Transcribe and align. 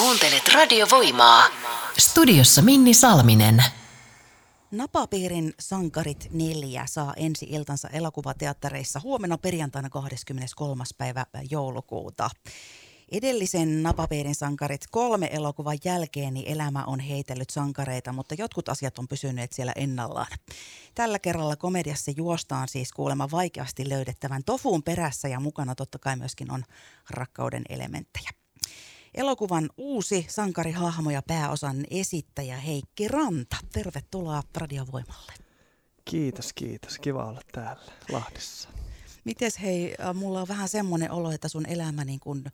Kuuntelet 0.00 0.48
radiovoimaa. 0.54 1.46
Studiossa 1.98 2.62
Minni 2.62 2.94
Salminen. 2.94 3.64
Napapiirin 4.70 5.54
Sankarit 5.60 6.28
4 6.32 6.86
saa 6.86 7.14
ensi 7.16 7.46
iltansa 7.50 7.88
elokuvateattereissa 7.88 9.00
huomenna 9.00 9.38
perjantaina 9.38 9.90
23. 9.90 10.84
päivä 10.98 11.26
joulukuuta. 11.50 12.30
Edellisen 13.12 13.82
Napapiirin 13.82 14.34
sankarit 14.34 14.80
kolme 14.90 15.28
elokuvan 15.32 15.78
jälkeen 15.84 16.34
niin 16.34 16.52
elämä 16.52 16.84
on 16.84 17.00
heitellyt 17.00 17.50
sankareita, 17.50 18.12
mutta 18.12 18.34
jotkut 18.38 18.68
asiat 18.68 18.98
on 18.98 19.08
pysyneet 19.08 19.52
siellä 19.52 19.72
ennallaan. 19.76 20.38
Tällä 20.94 21.18
kerralla 21.18 21.56
komediassa 21.56 22.10
juostaan 22.16 22.68
siis 22.68 22.92
kuulemma 22.92 23.28
vaikeasti 23.30 23.88
löydettävän 23.88 24.44
tofuun 24.44 24.82
perässä 24.82 25.28
ja 25.28 25.40
mukana 25.40 25.74
totta 25.74 25.98
kai 25.98 26.16
myöskin 26.16 26.50
on 26.50 26.64
rakkauden 27.10 27.62
elementtejä. 27.68 28.39
Elokuvan 29.14 29.70
uusi 29.76 30.26
sankarihahmo 30.28 31.10
ja 31.10 31.22
pääosan 31.22 31.84
esittäjä 31.90 32.56
Heikki 32.56 33.08
Ranta. 33.08 33.56
Tervetuloa 33.72 34.42
Radiovoimalle. 34.56 35.32
Kiitos, 36.04 36.52
kiitos. 36.52 36.98
Kiva 36.98 37.24
olla 37.24 37.40
täällä 37.52 37.82
Lahdessa. 38.12 38.68
Mites 39.24 39.60
hei, 39.60 39.94
äh, 40.00 40.14
mulla 40.14 40.40
on 40.40 40.48
vähän 40.48 40.68
semmoinen 40.68 41.10
olo, 41.10 41.30
että 41.30 41.48
sun 41.48 41.66
elämä 41.66 42.04
niin 42.04 42.20
kun, 42.20 42.44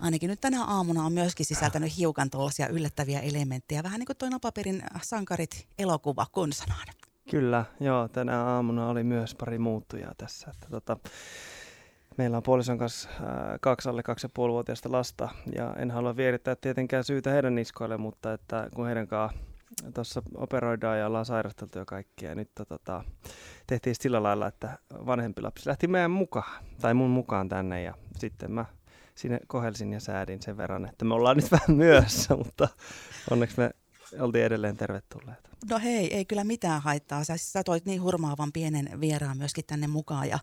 ainakin 0.00 0.30
nyt 0.30 0.40
tänä 0.40 0.64
aamuna 0.64 1.04
on 1.04 1.12
myöskin 1.12 1.46
sisältänyt 1.46 1.98
hiukan 1.98 2.30
tuollaisia 2.30 2.68
yllättäviä 2.68 3.20
elementtejä. 3.20 3.82
Vähän 3.82 3.98
niin 3.98 4.06
kuin 4.06 4.16
toi 4.16 4.30
Napaperin 4.30 4.82
sankarit 5.02 5.68
elokuva 5.78 6.26
konsanaan. 6.32 6.88
Kyllä, 7.30 7.64
joo. 7.80 8.08
Tänä 8.08 8.44
aamuna 8.44 8.88
oli 8.88 9.04
myös 9.04 9.34
pari 9.34 9.58
muuttujaa 9.58 10.14
tässä. 10.18 10.50
Että 10.50 10.66
tota, 10.70 10.96
Meillä 12.16 12.36
on 12.36 12.42
puolison 12.42 12.78
kanssa 12.78 13.08
äh, 13.08 13.18
kaksi 13.60 13.88
alle 13.88 14.02
kaksi 14.02 14.24
ja 14.24 14.30
puolivuotiaista 14.34 14.92
lasta 14.92 15.28
ja 15.56 15.74
en 15.78 15.90
halua 15.90 16.16
vierittää 16.16 16.56
tietenkään 16.56 17.04
syytä 17.04 17.30
heidän 17.30 17.54
niskoille, 17.54 17.96
mutta 17.96 18.32
että 18.32 18.68
kun 18.74 18.86
heidän 18.86 19.08
kanssa 19.08 19.38
tuossa 19.94 20.22
operoidaan 20.34 20.98
ja 20.98 21.06
ollaan 21.06 21.26
sairasteltu 21.26 21.78
ja 21.78 21.84
kaikkia. 21.84 22.28
Ja 22.28 22.34
nyt 22.34 22.50
tota, 22.68 23.04
tehtiin 23.66 23.96
sillä 24.00 24.22
lailla, 24.22 24.46
että 24.46 24.78
vanhempi 25.06 25.42
lapsi 25.42 25.68
lähti 25.68 25.86
meidän 25.86 26.10
mukaan, 26.10 26.64
tai 26.80 26.94
mun 26.94 27.10
mukaan 27.10 27.48
tänne 27.48 27.82
ja 27.82 27.94
sitten 28.18 28.52
mä 28.52 28.64
sinne 29.14 29.38
kohelsin 29.46 29.92
ja 29.92 30.00
säädin 30.00 30.42
sen 30.42 30.56
verran, 30.56 30.88
että 30.88 31.04
me 31.04 31.14
ollaan 31.14 31.36
nyt 31.36 31.52
vähän 31.56 31.76
myössä, 31.76 32.36
mutta 32.36 32.68
onneksi 33.30 33.60
me 33.60 33.70
oltiin 34.20 34.44
edelleen 34.44 34.76
tervetulleita. 34.76 35.50
No 35.70 35.78
hei, 35.78 36.14
ei 36.14 36.24
kyllä 36.24 36.44
mitään 36.44 36.82
haittaa. 36.82 37.24
Sä, 37.24 37.36
sä 37.36 37.62
toit 37.64 37.84
niin 37.84 38.02
hurmaavan 38.02 38.52
pienen 38.52 39.00
vieraan 39.00 39.38
myöskin 39.38 39.64
tänne 39.66 39.86
mukaan 39.86 40.28
ja 40.28 40.38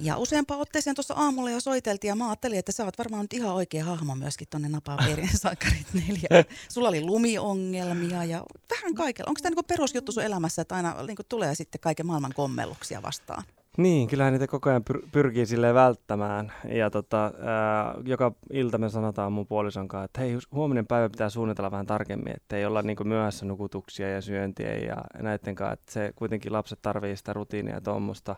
ja 0.00 0.16
useampaan 0.16 0.60
otteeseen 0.60 0.96
tuossa 0.96 1.14
aamulla 1.14 1.50
jo 1.50 1.60
soiteltiin 1.60 2.08
ja 2.08 2.16
mä 2.16 2.28
ajattelin, 2.28 2.58
että 2.58 2.72
sä 2.72 2.84
oot 2.84 2.98
varmaan 2.98 3.22
nyt 3.22 3.32
ihan 3.32 3.54
oikea 3.54 3.84
hahmo 3.84 4.14
myöskin 4.14 4.48
tonne 4.50 4.68
Napaverin 4.68 5.38
sankarit 5.42 5.86
neljä. 5.92 6.44
Sulla 6.68 6.88
oli 6.88 7.00
lumiongelmia 7.00 8.24
ja 8.24 8.44
vähän 8.70 8.94
kaikella. 8.94 9.30
Onko 9.30 9.40
tämä 9.42 9.50
niinku 9.50 9.62
perusjuttu 9.62 10.12
sun 10.12 10.22
elämässä, 10.22 10.62
että 10.62 10.74
aina 10.74 11.02
niinku 11.06 11.22
tulee 11.28 11.54
sitten 11.54 11.80
kaiken 11.80 12.06
maailman 12.06 12.34
kommelluksia 12.34 13.02
vastaan? 13.02 13.44
Niin, 13.76 14.08
kyllähän 14.08 14.32
niitä 14.32 14.46
koko 14.46 14.70
ajan 14.70 14.82
pyr- 14.90 15.08
pyrkii 15.12 15.46
sille 15.46 15.74
välttämään. 15.74 16.52
Ja 16.68 16.90
tota, 16.90 17.24
ää, 17.24 17.94
joka 18.04 18.32
ilta 18.52 18.78
me 18.78 18.88
sanotaan 18.88 19.32
mun 19.32 19.46
puolison 19.46 19.88
kanssa, 19.88 20.04
että 20.04 20.20
hei, 20.20 20.38
huominen 20.52 20.86
päivä 20.86 21.08
pitää 21.08 21.30
suunnitella 21.30 21.70
vähän 21.70 21.86
tarkemmin, 21.86 22.36
että 22.36 22.56
ei 22.56 22.66
olla 22.66 22.82
niinku 22.82 23.04
myöhässä 23.04 23.46
nukutuksia 23.46 24.10
ja 24.10 24.20
syöntiä 24.20 24.74
ja 24.76 24.96
näiden 25.22 25.54
kanssa, 25.54 25.72
että 25.72 25.92
se 25.92 26.12
kuitenkin 26.16 26.52
lapset 26.52 26.78
tarvii 26.82 27.16
sitä 27.16 27.32
rutiinia 27.32 27.74
ja 27.74 27.80
tuommoista. 27.80 28.36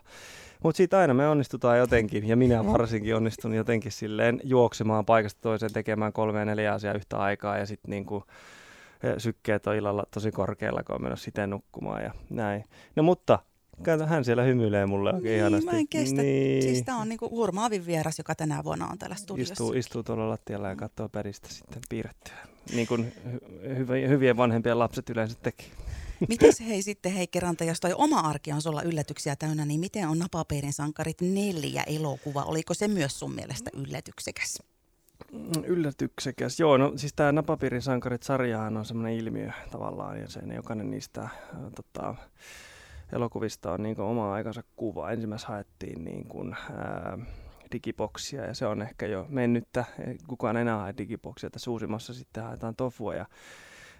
Mutta 0.63 0.77
siitä 0.77 0.99
aina 0.99 1.13
me 1.13 1.27
onnistutaan 1.29 1.77
jotenkin, 1.77 2.27
ja 2.27 2.35
minä 2.35 2.65
varsinkin 2.65 3.15
onnistun 3.15 3.53
jotenkin 3.53 3.91
silleen 3.91 4.39
juoksemaan 4.43 5.05
paikasta 5.05 5.41
toiseen 5.41 5.73
tekemään 5.73 6.13
kolme 6.13 6.39
ja 6.39 6.45
neljä 6.45 6.73
asiaa 6.73 6.93
yhtä 6.93 7.17
aikaa, 7.17 7.57
ja 7.57 7.65
sitten 7.65 7.89
niinku, 7.89 8.23
sykkeet 9.17 9.67
on 9.67 9.75
illalla 9.75 10.03
tosi 10.13 10.31
korkealla, 10.31 10.83
kun 10.83 10.95
on 10.95 11.03
menossa 11.03 11.25
siten 11.25 11.49
nukkumaan 11.49 12.03
ja 12.03 12.11
näin. 12.29 12.63
No 12.95 13.03
mutta 13.03 13.39
Kato, 13.83 14.05
hän 14.05 14.25
siellä 14.25 14.43
hymyilee 14.43 14.85
mulle 14.85 15.13
oikein 15.13 15.23
niin, 15.23 15.37
ihanasti. 15.37 15.71
Mä 15.71 15.77
en 15.77 15.87
kestä. 15.87 16.21
Niin. 16.21 16.63
Siis 16.63 16.83
tää 16.83 16.95
on 16.95 17.09
niinku 17.09 17.29
hurmaavin 17.29 17.85
vieras, 17.85 18.17
joka 18.17 18.35
tänä 18.35 18.63
vuonna 18.63 18.87
on 18.87 18.97
täällä 18.97 19.15
studiossa. 19.15 19.53
Istuu, 19.53 19.73
istuu 19.73 20.03
tuolla 20.03 20.29
lattialla 20.29 20.69
ja 20.69 20.75
katsoo 20.75 21.09
peristä 21.09 21.49
sitten 21.49 21.81
piirrettyä. 21.89 22.33
Niin 22.73 22.87
kuin 22.87 23.11
hy- 23.63 24.09
hyvien 24.09 24.37
vanhempien 24.37 24.79
lapset 24.79 25.09
yleensä 25.09 25.35
tekee. 25.43 25.67
Miten 26.29 26.53
hei 26.67 26.81
sitten 26.81 27.11
Heikki 27.11 27.39
Ranta, 27.39 27.63
jos 27.63 27.79
toi 27.79 27.93
oma 27.95 28.19
arki 28.19 28.51
on 28.51 28.61
sulla 28.61 28.81
yllätyksiä 28.81 29.35
täynnä, 29.35 29.65
niin 29.65 29.79
miten 29.79 30.07
on 30.07 30.19
Napapeerin 30.19 30.73
sankarit 30.73 31.21
neljä 31.21 31.83
elokuva? 31.83 32.43
Oliko 32.43 32.73
se 32.73 32.87
myös 32.87 33.19
sun 33.19 33.35
mielestä 33.35 33.69
yllätyksekäs? 33.73 34.63
Mm, 35.31 35.63
yllätyksekäs. 35.63 36.59
Joo, 36.59 36.77
no 36.77 36.93
siis 36.95 37.13
tämä 37.13 37.31
Napapiirin 37.31 37.81
sankarit-sarjahan 37.81 38.77
on 38.77 38.85
semmoinen 38.85 39.13
ilmiö 39.13 39.51
tavallaan, 39.71 40.19
ja 40.19 40.29
sen 40.29 40.51
jokainen 40.55 40.91
niistä 40.91 41.21
äh, 41.21 41.31
tota, 41.75 42.15
elokuvista 43.13 43.71
on 43.71 43.83
niin 43.83 44.01
oma 44.01 44.33
aikansa 44.33 44.63
kuva. 44.75 45.11
Ensimmäistä 45.11 45.47
haettiin 45.47 46.03
niin 46.03 46.27
kuin, 46.27 46.55
ää, 46.77 47.17
digiboksia 47.71 48.45
ja 48.45 48.53
se 48.53 48.65
on 48.65 48.81
ehkä 48.81 49.05
jo 49.05 49.25
mennyttä. 49.29 49.85
Kukaan 50.27 50.57
enää 50.57 50.77
hae 50.77 50.93
digiboksia. 50.97 51.49
Tässä 51.49 51.71
uusimmassa 51.71 52.13
sitten 52.13 52.43
haetaan 52.43 52.75
tofua 52.75 53.15
ja 53.15 53.25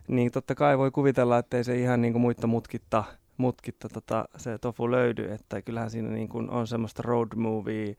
niin 0.08 0.32
totta 0.32 0.56
kai 0.56 0.78
voi 0.78 0.92
kuvitella, 0.92 1.38
että 1.38 1.58
ei 1.58 1.64
se 1.64 1.76
ihan 1.76 2.02
niin 2.02 2.14
kuin 2.14 2.22
muita 2.22 2.48
mutkitta, 2.48 3.04
mutkitta 3.38 3.90
tota, 3.90 4.26
se 4.38 4.58
tofu 4.58 4.92
löydy, 4.92 5.32
että 5.32 5.62
kyllähän 5.62 5.92
siinä 5.92 6.10
niin 6.10 6.30
kuin 6.30 6.50
on 6.50 6.68
semmoista 6.68 7.04
road 7.06 7.36
movie, 7.36 7.96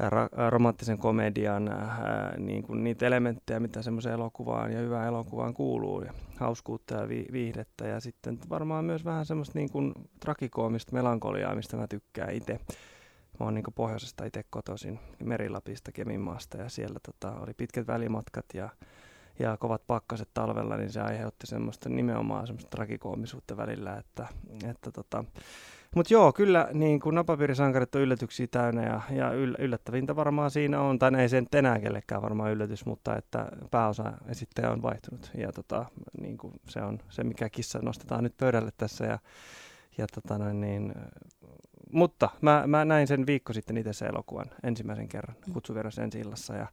ra- 0.00 0.50
romanttisen 0.50 0.98
komedian 0.98 1.68
ää, 1.68 2.34
niin 2.38 2.62
kuin 2.62 2.84
niitä 2.84 3.06
elementtejä, 3.06 3.60
mitä 3.60 3.82
semmoiseen 3.82 4.14
elokuvaan 4.14 4.72
ja 4.72 4.78
hyvään 4.78 5.08
elokuvaan 5.08 5.54
kuuluu, 5.54 6.02
ja 6.02 6.12
hauskuutta 6.36 6.94
ja 6.94 7.08
vi- 7.08 7.28
viihdettä, 7.32 7.86
ja 7.86 8.00
sitten 8.00 8.38
varmaan 8.50 8.84
myös 8.84 9.04
vähän 9.04 9.26
semmoista 9.26 9.58
niin 9.58 9.70
kuin 9.70 9.94
trakikoomista 10.20 10.92
melankoliaa, 10.92 11.54
mistä 11.54 11.76
mä 11.76 11.86
tykkään 11.86 12.34
itse. 12.34 12.60
Mä 13.40 13.46
oon 13.46 13.54
niin 13.54 13.64
pohjoisesta 13.74 14.24
itse 14.24 14.44
kotoisin, 14.50 15.00
Merilapista, 15.24 15.92
Keminmaasta, 15.92 16.56
ja 16.58 16.68
siellä 16.68 16.98
tota, 17.06 17.40
oli 17.40 17.54
pitkät 17.54 17.86
välimatkat, 17.86 18.44
ja 18.54 18.68
ja 19.38 19.56
kovat 19.56 19.86
pakkaset 19.86 20.28
talvella, 20.34 20.76
niin 20.76 20.92
se 20.92 21.00
aiheutti 21.00 21.46
semmoista 21.46 21.88
nimenomaan 21.88 22.46
semmoista 22.46 22.70
tragikoomisuutta 22.70 23.56
välillä, 23.56 23.96
että, 23.96 24.26
että 24.70 24.92
tota, 24.92 25.24
mutta 25.94 26.14
joo, 26.14 26.32
kyllä 26.32 26.68
niin 26.72 27.00
kuin 27.00 27.14
napapiirisankarit 27.14 27.94
on 27.94 28.00
yllätyksiä 28.00 28.46
täynnä 28.50 28.82
ja, 28.82 29.00
ja 29.10 29.32
yll, 29.32 29.54
yllättävintä 29.58 30.16
varmaan 30.16 30.50
siinä 30.50 30.80
on, 30.80 30.98
tai 30.98 31.20
ei 31.20 31.28
sen 31.28 31.46
enää 31.52 31.80
kellekään 31.80 32.22
varmaan 32.22 32.52
yllätys, 32.52 32.86
mutta 32.86 33.16
että 33.16 33.48
pääosa 33.70 34.12
esittäjä 34.28 34.70
on 34.70 34.82
vaihtunut 34.82 35.30
ja 35.34 35.52
tota, 35.52 35.84
niin 36.20 36.38
kuin 36.38 36.52
se 36.68 36.82
on 36.82 36.98
se, 37.08 37.24
mikä 37.24 37.50
kissa 37.50 37.78
nostetaan 37.82 38.24
nyt 38.24 38.36
pöydälle 38.36 38.70
tässä 38.76 39.04
ja, 39.04 39.18
ja 39.98 40.06
tota 40.14 40.38
noin, 40.38 40.60
niin, 40.60 40.94
mutta 41.92 42.30
mä, 42.40 42.64
mä 42.66 42.84
näin 42.84 43.06
sen 43.06 43.26
viikko 43.26 43.52
sitten 43.52 43.76
itse 43.76 43.92
se 43.92 44.06
elokuvan 44.06 44.46
ensimmäisen 44.62 45.08
kerran 45.08 45.36
mm. 45.46 45.52
kutsuvieras 45.52 45.98
ensi 45.98 46.20
illassa 46.20 46.54
ja 46.54 46.66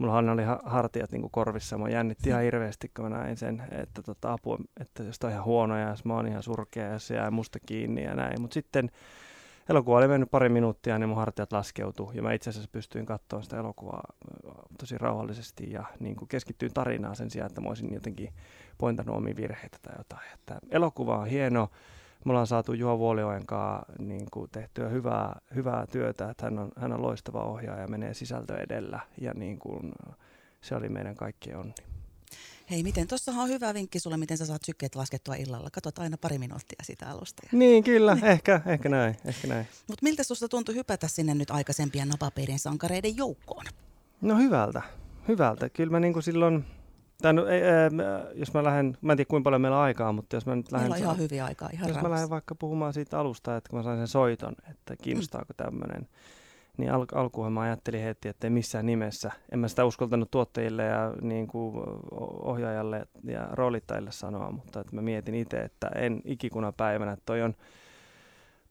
mulla 0.00 0.18
oli 0.18 0.42
hartiat 0.64 1.12
niin 1.12 1.20
kuin 1.20 1.30
korvissa. 1.30 1.78
Mä 1.78 1.88
jännitti 1.88 2.28
ihan 2.28 2.42
hirveästi, 2.42 2.90
kun 2.96 3.04
mä 3.04 3.18
näin 3.18 3.36
sen, 3.36 3.62
että 3.70 4.02
tota, 4.02 4.32
apua, 4.32 4.58
että 4.80 5.02
jos 5.02 5.18
on 5.24 5.30
ihan 5.30 5.44
huono 5.44 5.78
ja 5.78 5.88
jos 5.88 6.04
mä 6.04 6.14
oon 6.14 6.26
ihan 6.26 6.42
surkea 6.42 6.88
ja 6.88 6.98
se 6.98 7.14
jää 7.14 7.30
musta 7.30 7.58
kiinni 7.66 8.04
ja 8.04 8.14
näin. 8.14 8.40
Mutta 8.40 8.54
sitten 8.54 8.90
elokuva 9.68 9.98
oli 9.98 10.08
mennyt 10.08 10.30
pari 10.30 10.48
minuuttia, 10.48 10.98
niin 10.98 11.08
mun 11.08 11.18
hartiat 11.18 11.52
laskeutuu. 11.52 12.12
Ja 12.12 12.22
mä 12.22 12.32
itse 12.32 12.50
asiassa 12.50 12.70
pystyin 12.72 13.06
katsoa 13.06 13.42
sitä 13.42 13.58
elokuvaa 13.58 14.02
tosi 14.78 14.98
rauhallisesti 14.98 15.70
ja 15.72 15.84
niin 16.00 16.16
kuin 16.16 16.28
keskittyyn 16.28 16.72
tarinaan 16.72 17.16
sen 17.16 17.30
sijaan, 17.30 17.46
että 17.50 17.60
mä 17.60 17.68
olisin 17.68 17.94
jotenkin 17.94 18.32
pointannut 18.78 19.16
omia 19.16 19.36
virheitä 19.36 19.78
tai 19.82 19.94
jotain. 19.98 20.32
Että 20.34 20.58
elokuva 20.70 21.18
on 21.18 21.26
hieno 21.26 21.70
me 22.24 22.30
ollaan 22.30 22.46
saatu 22.46 22.72
Juha 22.72 22.98
Vuolioen 22.98 23.46
kanssa 23.46 23.92
niin 23.98 24.26
kuin 24.30 24.50
tehtyä 24.50 24.88
hyvää, 24.88 25.40
hyvää 25.54 25.86
työtä, 25.86 26.30
että 26.30 26.44
hän 26.46 26.58
on, 26.58 26.72
hän 26.76 26.92
on 26.92 27.02
loistava 27.02 27.44
ohjaaja 27.44 27.82
ja 27.82 27.88
menee 27.88 28.14
sisältö 28.14 28.56
edellä 28.56 29.00
ja 29.20 29.34
niin 29.34 29.58
kuin, 29.58 29.92
se 30.60 30.76
oli 30.76 30.88
meidän 30.88 31.14
kaikkien 31.14 31.56
onni. 31.56 31.74
Hei, 32.70 32.82
miten, 32.82 33.08
tuossahan 33.08 33.42
on 33.42 33.48
hyvä 33.48 33.74
vinkki 33.74 34.00
sulle, 34.00 34.16
miten 34.16 34.38
sä 34.38 34.46
saat 34.46 34.64
sykkeet 34.64 34.94
laskettua 34.94 35.34
illalla. 35.34 35.70
Katsot 35.70 35.98
aina 35.98 36.16
pari 36.16 36.38
minuuttia 36.38 36.82
sitä 36.82 37.10
alusta. 37.10 37.42
Ja... 37.52 37.58
Niin, 37.58 37.84
kyllä, 37.84 38.14
niin. 38.14 38.24
Ehkä, 38.24 38.60
ehkä 38.66 38.88
näin. 38.88 39.16
Ehkä 39.24 39.48
näin. 39.48 39.66
Mutta 39.88 40.02
miltä 40.02 40.24
susta 40.24 40.48
tuntui 40.48 40.74
hypätä 40.74 41.08
sinne 41.08 41.34
nyt 41.34 41.50
aikaisempien 41.50 42.08
napaperin 42.08 42.58
sankareiden 42.58 43.16
joukkoon? 43.16 43.64
No 44.20 44.36
hyvältä, 44.36 44.82
hyvältä. 45.28 45.68
Kyllä 45.68 45.90
mä 45.90 46.00
niin 46.00 46.12
kuin 46.12 46.22
silloin 46.22 46.64
tai 47.22 47.32
no, 47.32 47.46
ei, 47.46 47.60
ei, 47.62 47.90
jos 48.34 48.54
mä 48.54 48.64
lähden, 48.64 48.96
mä 49.00 49.12
en 49.12 49.16
tiedä 49.16 49.28
kuinka 49.28 49.44
paljon 49.44 49.60
meillä 49.60 49.76
on 49.76 49.82
aikaa, 49.82 50.12
mutta 50.12 50.36
jos 50.36 50.46
mä 50.46 50.56
nyt 50.56 50.72
lähden... 50.72 50.90
Meillä 50.90 51.08
on 51.08 51.14
ihan 51.14 51.24
hyviä 51.24 51.44
aikaa, 51.44 51.68
ihan 51.72 51.88
Jos 51.88 52.02
mä 52.02 52.10
lähden 52.10 52.30
vaikka 52.30 52.54
puhumaan 52.54 52.92
siitä 52.92 53.18
alusta, 53.18 53.56
että 53.56 53.70
kun 53.70 53.78
mä 53.78 53.82
sain 53.82 53.98
sen 53.98 54.08
soiton, 54.08 54.54
että 54.70 54.96
kiinnostaako 55.02 55.52
mm. 55.52 55.64
tämmöinen, 55.64 56.08
niin 56.76 56.92
al- 56.92 57.06
alkuun 57.14 57.52
mä 57.52 57.60
ajattelin 57.60 58.02
heti, 58.02 58.28
että 58.28 58.46
ei 58.46 58.50
missään 58.50 58.86
nimessä. 58.86 59.30
En 59.52 59.58
mä 59.58 59.68
sitä 59.68 59.84
uskaltanut 59.84 60.30
tuottajille 60.30 60.84
ja 60.84 61.14
niin 61.22 61.46
kuin 61.46 61.74
ohjaajalle 62.42 63.06
ja 63.24 63.48
roolittajille 63.52 64.12
sanoa, 64.12 64.50
mutta 64.50 64.80
että 64.80 64.96
mä 64.96 65.02
mietin 65.02 65.34
itse, 65.34 65.60
että 65.60 65.90
en 65.94 66.22
ikikuna 66.24 66.72
päivänä, 66.72 67.12
että 67.12 67.22
toi 67.26 67.42
on 67.42 67.54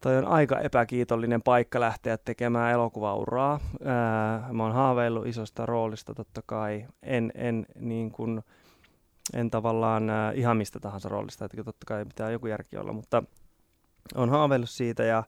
toi 0.04 0.18
on 0.18 0.26
aika 0.26 0.60
epäkiitollinen 0.60 1.42
paikka 1.42 1.80
lähteä 1.80 2.18
tekemään 2.18 2.72
elokuvauraa. 2.72 3.60
Ää, 3.86 4.50
mä 4.54 4.64
oon 4.64 4.74
haaveillut 4.74 5.28
isosta 5.28 5.66
roolista 5.66 6.14
totta 6.14 6.42
kai. 6.46 6.86
En, 7.04 7.32
en, 7.36 7.66
niin 7.80 8.12
kun, 8.12 8.44
en 9.34 9.50
tavallaan 9.50 10.10
ää, 10.10 10.32
ihan 10.32 10.58
mistä 10.58 10.80
tahansa 10.80 11.10
roolista, 11.10 11.46
että 11.46 11.64
totta 11.64 11.86
kai 11.86 12.06
pitää 12.06 12.32
joku 12.32 12.48
järki 12.48 12.78
olla, 12.78 12.94
mutta 12.94 13.24
on 14.16 14.30
haaveillut 14.30 14.70
siitä 14.70 15.04
ja 15.04 15.24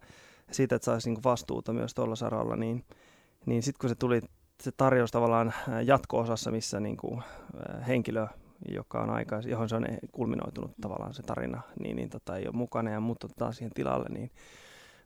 siitä, 0.51 0.75
että 0.75 0.86
saisi 0.86 1.10
niin 1.10 1.24
vastuuta 1.24 1.74
myös 1.74 1.94
tuolla 1.94 2.16
saralla, 2.16 2.56
niin, 2.56 2.86
niin 3.45 3.63
sitten 3.63 3.80
kun 3.80 3.89
se 3.89 3.95
tuli, 3.95 4.21
se 4.63 4.71
tarjous 4.71 5.12
tavallaan 5.12 5.54
jatko-osassa, 5.86 6.51
missä 6.51 6.80
niin 6.80 6.98
kuin, 6.98 7.24
henkilö 7.88 8.28
joka 8.69 9.02
on 9.02 9.10
aika, 9.10 9.42
johon 9.46 9.69
se 9.69 9.75
on 9.75 9.88
kulminoitunut 10.12 10.72
tavallaan 10.81 11.13
se 11.13 11.24
tarina, 11.24 11.62
niin, 11.80 11.96
niin 11.96 12.10
tota, 12.10 12.38
ei 12.38 12.48
ole 12.48 12.56
mukana 12.56 12.92
ja 12.92 13.00
mut 13.00 13.24
otetaan 13.24 13.54
siihen 13.54 13.72
tilalle, 13.74 14.10
niin 14.10 14.31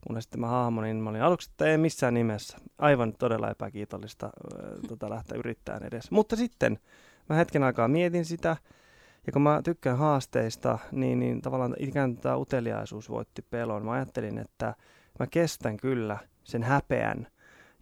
mun 0.10 0.22
sitten 0.22 0.40
mä 0.40 0.48
hahmo, 0.48 0.82
niin 0.82 0.98
mä 0.98 1.10
olin 1.10 1.22
aluksi, 1.22 1.50
että 1.52 1.66
ei 1.66 1.78
missään 1.78 2.14
nimessä. 2.14 2.58
Aivan 2.78 3.14
todella 3.14 3.50
epäkiitollista 3.50 4.26
äh, 4.26 4.70
tota, 4.90 5.10
lähteä 5.10 5.38
yrittämään 5.38 5.84
edes. 5.84 6.12
Mutta 6.12 6.36
sitten 6.36 6.80
mä 7.30 7.36
hetken 7.36 7.64
aikaa 7.64 7.88
mietin 7.88 8.26
sitä, 8.26 8.58
ja 9.28 9.34
kun 9.34 9.42
mä 9.42 9.62
tykkään 9.64 9.98
haasteista, 9.98 10.80
niin, 10.92 11.20
niin 11.20 11.42
tavallaan 11.42 11.76
ikään 11.80 12.14
kuin 12.14 12.22
tämä 12.22 12.38
uteliaisuus 12.38 13.10
voitti 13.10 13.42
pelon. 13.42 13.86
Mä 13.86 13.92
ajattelin, 13.92 14.38
että 14.38 14.76
mä 15.20 15.28
kestän 15.28 15.78
kyllä 15.78 16.18
sen 16.44 16.64
häpeän, 16.64 17.28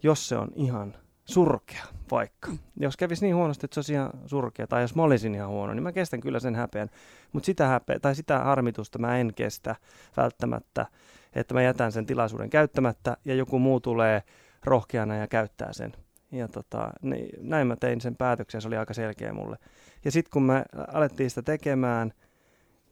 jos 0.02 0.28
se 0.28 0.36
on 0.36 0.48
ihan 0.54 0.94
surkea 1.28 1.84
vaikka. 2.10 2.48
Jos 2.80 2.96
kävisi 2.96 3.24
niin 3.24 3.36
huonosti, 3.36 3.66
että 3.66 3.74
se 3.74 3.78
olisi 3.78 3.92
ihan 3.92 4.10
surkea, 4.26 4.66
tai 4.66 4.82
jos 4.82 4.94
mä 4.94 5.02
olisin 5.02 5.34
ihan 5.34 5.48
huono, 5.48 5.74
niin 5.74 5.82
mä 5.82 5.92
kestän 5.92 6.20
kyllä 6.20 6.40
sen 6.40 6.54
häpeän. 6.54 6.88
Mutta 7.32 7.46
sitä, 7.46 7.66
häpeä, 7.66 7.98
tai 7.98 8.14
sitä 8.14 8.38
harmitusta 8.38 8.98
mä 8.98 9.18
en 9.18 9.34
kestä 9.34 9.76
välttämättä, 10.16 10.86
että 11.34 11.54
mä 11.54 11.62
jätän 11.62 11.92
sen 11.92 12.06
tilaisuuden 12.06 12.50
käyttämättä 12.50 13.16
ja 13.24 13.34
joku 13.34 13.58
muu 13.58 13.80
tulee 13.80 14.22
rohkeana 14.64 15.16
ja 15.16 15.26
käyttää 15.26 15.72
sen. 15.72 15.92
Ja 16.32 16.48
tota, 16.48 16.90
niin, 17.02 17.28
näin 17.40 17.66
mä 17.66 17.76
tein 17.76 18.00
sen 18.00 18.16
päätöksen, 18.16 18.60
se 18.60 18.68
oli 18.68 18.76
aika 18.76 18.94
selkeä 18.94 19.32
mulle. 19.32 19.56
Ja 20.04 20.10
sitten 20.10 20.30
kun 20.30 20.42
me 20.42 20.64
alettiin 20.92 21.30
sitä 21.30 21.42
tekemään, 21.42 22.12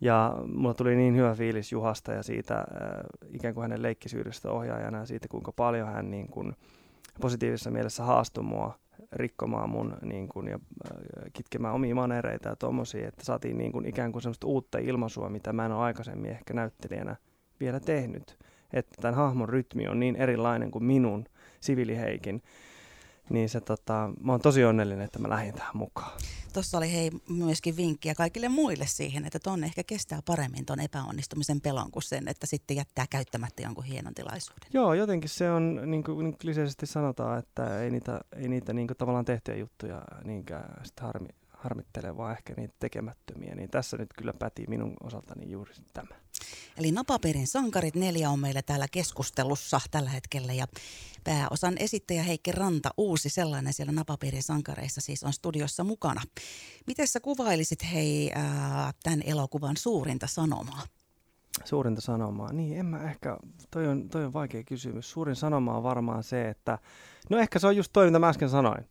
ja 0.01 0.35
mulla 0.47 0.75
tuli 0.75 0.97
niin 0.97 1.17
hyvä 1.17 1.35
fiilis 1.35 1.73
Juhasta 1.73 2.13
ja 2.13 2.23
siitä 2.23 2.55
äh, 2.55 2.65
ikään 3.33 3.55
kuin 3.55 3.63
hänen 3.63 3.83
leikkisyydestä 3.83 4.51
ohjaajana 4.51 4.99
ja 4.99 5.07
siitä, 5.07 5.29
kuinka 5.29 5.53
paljon 5.53 5.89
hän 5.89 6.11
niin 6.11 6.29
kuin, 6.29 6.57
positiivisessa 7.21 7.71
mielessä 7.71 8.03
haastoi 8.03 8.45
mua 8.45 8.79
rikkomaan 9.13 9.71
mun 9.71 9.97
niin 10.03 10.29
kuin, 10.29 10.49
ja 10.49 10.59
kitkemään 11.33 11.75
omia 11.75 11.95
manereita 11.95 12.49
ja 12.49 12.57
tommosia, 12.57 13.09
että 13.09 13.25
saatiin 13.25 13.59
niin 13.59 13.73
kuin, 13.73 13.87
ikään 13.87 14.13
kuin 14.13 14.23
semmoista 14.23 14.47
uutta 14.47 14.79
ilmaisua, 14.79 15.29
mitä 15.29 15.53
mä 15.53 15.67
en 15.67 15.73
ole 15.73 15.85
aikaisemmin 15.85 16.31
ehkä 16.31 16.55
näyttelijänä 16.55 17.17
vielä 17.61 17.81
tehnyt. 17.81 18.39
Että 18.73 19.03
tämän 19.03 19.15
hahmon 19.15 19.49
rytmi 19.49 19.89
on 19.89 20.01
niin 20.01 20.17
erilainen 20.17 20.71
kuin 20.71 20.85
minun 20.85 21.25
siviliheikin, 21.61 22.43
niin 23.31 23.49
se, 23.49 23.61
tota, 23.61 24.11
mä 24.21 24.33
oon 24.33 24.41
tosi 24.41 24.65
onnellinen, 24.65 25.05
että 25.05 25.19
mä 25.19 25.29
lähdin 25.29 25.55
tähän 25.55 25.77
mukaan. 25.77 26.13
Tuossa 26.57 26.79
oli 26.79 26.93
hei 26.93 27.11
myöskin 27.29 27.77
vinkkiä 27.77 28.15
kaikille 28.15 28.49
muille 28.49 28.87
siihen, 28.87 29.25
että 29.25 29.39
ton 29.39 29.65
ehkä 29.65 29.83
kestää 29.85 30.21
paremmin 30.27 30.67
ton 30.67 30.81
epäonnistumisen 30.81 31.61
pelon 31.61 31.91
kuin 31.91 32.03
sen, 32.03 32.29
että 32.29 32.47
sitten 32.47 32.77
jättää 32.77 33.07
käyttämättä 33.11 33.63
jonkun 33.63 33.85
hienon 33.85 34.15
tilaisuuden. 34.15 34.69
Joo, 34.73 34.95
jotenkin 34.95 35.31
se 35.31 35.51
on, 35.51 35.81
niin 35.87 36.05
kuin, 36.05 36.25
niin 36.25 36.39
kliseisesti 36.39 36.87
sanotaan, 36.87 37.39
että 37.39 37.81
ei 37.81 37.91
niitä, 37.91 38.21
ei 38.37 38.49
niitä 38.49 38.73
niin 38.73 38.87
kuin, 38.87 38.97
tavallaan 38.97 39.25
tehtyjä 39.25 39.57
juttuja 39.57 40.03
niinkään 40.25 40.85
sit 40.85 41.01
harmi, 41.01 41.29
harmittele, 41.57 42.17
vaan 42.17 42.33
ehkä 42.33 42.55
niitä 42.57 42.75
tekemättömiä. 42.79 43.55
Niin 43.55 43.71
tässä 43.71 43.97
nyt 43.97 44.09
kyllä 44.19 44.33
päti 44.33 44.65
minun 44.69 44.95
osaltani 45.03 45.51
juuri 45.51 45.73
tämä. 45.93 46.17
Eli 46.77 46.93
Napaperin 46.93 47.47
sankarit 47.47 47.95
neljä 47.95 48.31
on 48.31 48.41
meillä 48.41 48.63
täällä 48.63 48.87
keskustelussa 48.93 49.81
tällä 49.91 50.11
hetkellä 50.11 50.53
ja 50.53 50.67
pääosan 51.25 51.75
esittäjä 51.79 52.23
Heikki 52.23 52.53
Ranta, 52.53 52.91
uusi 52.97 53.29
sellainen 53.29 53.73
siellä 53.73 53.93
Napaperin 53.93 54.43
sankareissa 54.43 55.01
siis 55.01 55.25
on 55.25 55.33
studiossa 55.33 55.85
mukana. 55.85 56.23
Miten 56.87 57.09
sä 57.09 57.21
kuvailisit 57.21 57.93
hei 57.93 58.33
ää, 58.35 58.93
tämän 59.03 59.23
elokuvan 59.25 59.77
suurinta 59.77 60.27
sanomaa? 60.27 60.83
Suurinta 61.65 62.01
sanomaa? 62.01 62.53
Niin, 62.53 62.79
en 62.79 62.87
mä 62.87 63.11
ehkä, 63.11 63.39
toi 63.71 63.89
on, 63.89 64.09
toi 64.09 64.25
on 64.25 64.33
vaikea 64.33 64.65
kysymys. 64.65 65.11
Suurin 65.11 65.37
sanoma 65.37 65.77
on 65.77 65.83
varmaan 65.83 66.23
se, 66.23 66.49
että, 66.49 66.79
no 67.31 67.39
ehkä 67.39 67.59
se 67.59 67.67
on 67.67 67.77
just 67.77 67.93
toi, 67.93 68.07
mitä 68.07 68.19
mä 68.19 68.29
äsken 68.29 68.51
sanoin. 68.51 68.85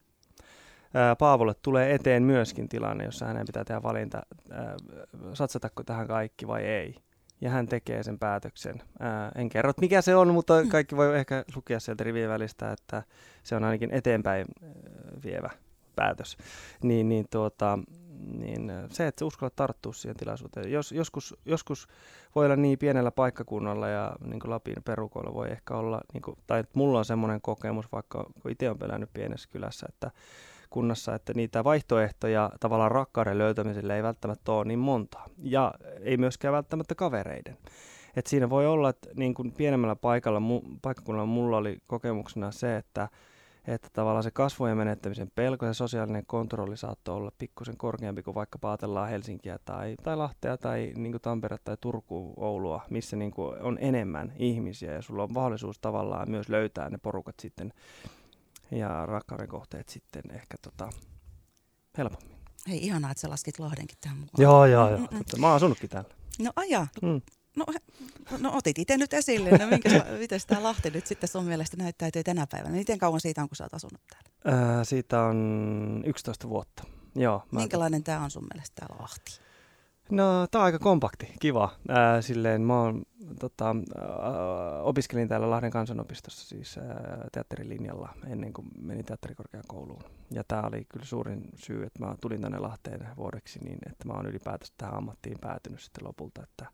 Paavolle 1.20 1.54
tulee 1.62 1.94
eteen 1.94 2.24
myöskin 2.24 2.70
tilanne, 2.70 3.06
jossa 3.06 3.26
hänen 3.26 3.46
pitää 3.46 3.64
tehdä 3.64 3.84
valinta, 3.84 4.22
satsatako 5.34 5.84
tähän 5.84 6.08
kaikki 6.08 6.48
vai 6.48 6.64
ei. 6.64 6.96
Ja 7.42 7.50
hän 7.50 7.66
tekee 7.66 8.04
sen 8.04 8.20
päätöksen. 8.20 8.82
Ää, 9.00 9.32
en 9.36 9.50
kerro, 9.50 9.72
mikä 9.82 10.02
se 10.02 10.16
on, 10.16 10.34
mutta 10.34 10.64
mm. 10.64 10.70
kaikki 10.70 10.96
voi 10.96 11.18
ehkä 11.18 11.46
lukea 11.56 11.80
sieltä 11.80 12.04
rivien 12.04 12.30
välistä, 12.30 12.72
että 12.72 13.04
se 13.44 13.56
on 13.56 13.64
ainakin 13.64 13.92
eteenpäin 13.92 14.46
vievä 15.24 15.50
päätös. 15.96 16.38
Niin, 16.84 17.10
niin, 17.10 17.26
tuota, 17.32 17.80
niin 18.38 18.72
se, 18.90 19.08
että 19.08 19.26
uskalla 19.26 19.54
tarttua 19.56 19.94
siihen 19.94 20.18
tilaisuuteen. 20.18 20.72
Jos, 20.72 20.92
joskus, 20.92 21.36
joskus 21.46 21.88
voi 22.36 22.46
olla 22.46 22.56
niin 22.56 22.80
pienellä 22.80 23.12
paikkakunnalla 23.12 23.88
ja 23.88 24.16
niin 24.26 24.40
kuin 24.40 24.52
Lapin 24.52 24.84
perukoilla 24.86 25.34
voi 25.34 25.52
ehkä 25.52 25.74
olla, 25.76 26.02
niin 26.14 26.22
kuin, 26.22 26.38
tai 26.48 26.64
mulla 26.74 27.00
on 27.00 27.06
semmoinen 27.06 27.42
kokemus, 27.42 27.92
vaikka 27.92 28.30
kun 28.42 28.52
itse 28.52 28.70
on 28.70 28.80
pelännyt 28.80 29.14
pienessä 29.14 29.50
kylässä, 29.52 29.86
että 29.90 30.12
kunnassa, 30.76 31.16
että 31.16 31.34
niitä 31.34 31.64
vaihtoehtoja 31.64 32.52
tavallaan 32.60 32.92
rakkauden 32.92 33.38
löytämiselle 33.38 33.96
ei 33.96 34.04
välttämättä 34.04 34.52
ole 34.52 34.66
niin 34.66 34.80
monta. 34.80 35.20
Ja 35.44 35.74
ei 36.02 36.18
myöskään 36.18 36.54
välttämättä 36.54 36.96
kavereiden. 36.96 37.58
Et 38.16 38.28
siinä 38.28 38.50
voi 38.50 38.68
olla, 38.68 38.90
että 38.90 39.10
niin 39.16 39.34
kuin 39.34 39.52
pienemmällä 39.52 39.96
paikalla, 39.96 40.40
mu, 40.40 40.62
paikkakunnalla 40.82 41.26
mulla 41.26 41.58
oli 41.58 41.78
kokemuksena 41.88 42.52
se, 42.52 42.78
että, 42.78 43.10
että 43.68 43.88
tavallaan 43.94 44.24
se 44.24 44.32
kasvojen 44.32 44.78
menettämisen 44.78 45.32
pelko 45.36 45.66
ja 45.66 45.74
sosiaalinen 45.74 46.26
kontrolli 46.26 46.78
saattoi 46.78 47.16
olla 47.16 47.32
pikkusen 47.38 47.78
korkeampi 47.78 48.24
kuin 48.24 48.36
vaikka 48.36 48.60
paatellaan 48.60 49.10
Helsinkiä 49.10 49.60
tai, 49.66 49.96
tai 50.04 50.18
Lahtea 50.18 50.58
tai 50.58 50.94
niin 50.96 51.12
kuin 51.12 51.22
Tampere 51.22 51.58
tai 51.64 51.78
Turku, 51.82 52.34
Oulua, 52.38 52.82
missä 52.90 53.16
niin 53.16 53.32
kuin 53.32 53.62
on 53.62 53.78
enemmän 53.82 54.34
ihmisiä 54.38 54.94
ja 54.94 55.02
sulla 55.02 55.24
on 55.24 55.34
mahdollisuus 55.34 55.80
tavallaan 55.80 56.32
myös 56.32 56.50
löytää 56.50 56.90
ne 56.90 56.98
porukat 56.98 57.36
sitten 57.40 57.74
ja 58.72 59.06
rakkauden 59.06 59.48
kohteet 59.48 59.90
sitten 59.90 60.24
ehkä 60.32 60.58
tota, 60.62 60.90
helpommin. 61.98 62.36
Hei, 62.68 62.86
ihanaa, 62.86 63.12
että 63.12 63.22
sä 63.22 63.30
laskit 63.30 63.60
Lahdenkin 63.60 63.98
tähän 64.02 64.18
mukaan. 64.18 64.44
Joo, 64.44 64.66
joo, 64.66 64.90
joo. 64.90 65.00
Mm-mm. 65.00 65.24
Mä 65.38 65.48
oon 65.48 65.56
asunutkin 65.56 65.90
täällä. 65.90 66.10
No 66.40 66.52
aja. 66.56 66.88
Mm. 67.02 67.22
No, 67.56 67.66
no 68.40 68.58
otit 68.58 68.80
itse 68.80 68.98
nyt 68.98 69.14
esille, 69.14 69.50
no 69.50 69.68
minkä, 69.68 69.90
miten 70.20 70.40
tämä 70.48 70.64
Lahti 70.64 70.90
nyt 70.90 71.08
sitten 71.08 71.30
sun 71.30 71.46
mielestä 71.46 71.78
näyttäytyy 71.78 72.24
tänä 72.24 72.48
päivänä? 72.48 72.76
Miten 72.76 72.98
kauan 73.00 73.22
siitä 73.22 73.42
on, 73.42 73.50
kun 73.50 73.56
sä 73.56 73.64
oot 73.64 73.74
asunut 73.74 74.02
täällä? 74.10 74.60
Ää, 74.78 74.84
siitä 74.84 75.22
on 75.22 76.04
11 76.06 76.50
vuotta. 76.50 76.84
Joo, 77.16 77.44
Minkälainen 77.52 78.04
tämä 78.04 78.24
on 78.24 78.32
sun 78.32 78.48
mielestä 78.54 78.76
tää 78.76 78.98
Lahti? 79.00 79.45
No, 80.10 80.48
tää 80.52 80.62
on 80.62 80.66
aika 80.66 80.80
kompakti, 80.80 81.34
kiva. 81.40 81.70
Ää, 81.90 82.22
silleen 82.22 82.62
mä 82.62 82.82
oon, 82.82 83.04
tota, 83.40 83.66
ää, 83.66 84.82
opiskelin 84.82 85.28
täällä 85.28 85.50
Lahden 85.50 85.72
kansanopistossa 85.72 86.48
siis 86.48 86.78
ää, 86.78 87.28
teatterilinjalla 87.32 88.10
ennen 88.28 88.54
kuin 88.54 88.68
menin 88.82 89.06
teatterikorkeakouluun. 89.06 90.04
Ja 90.32 90.44
tämä 90.48 90.62
oli 90.62 90.86
kyllä 90.90 91.06
suurin 91.06 91.50
syy, 91.56 91.84
että 91.84 92.06
mä 92.06 92.16
tulin 92.22 92.42
tänne 92.42 92.60
Lahteen 92.60 93.08
vuodeksi 93.18 93.60
niin, 93.60 93.80
että 93.90 94.08
mä 94.08 94.14
oon 94.14 94.26
ylipäätänsä 94.26 94.74
tähän 94.78 94.96
ammattiin 94.96 95.38
päätynyt 95.42 95.80
sitten 95.80 96.08
lopulta. 96.08 96.44
Että 96.44 96.66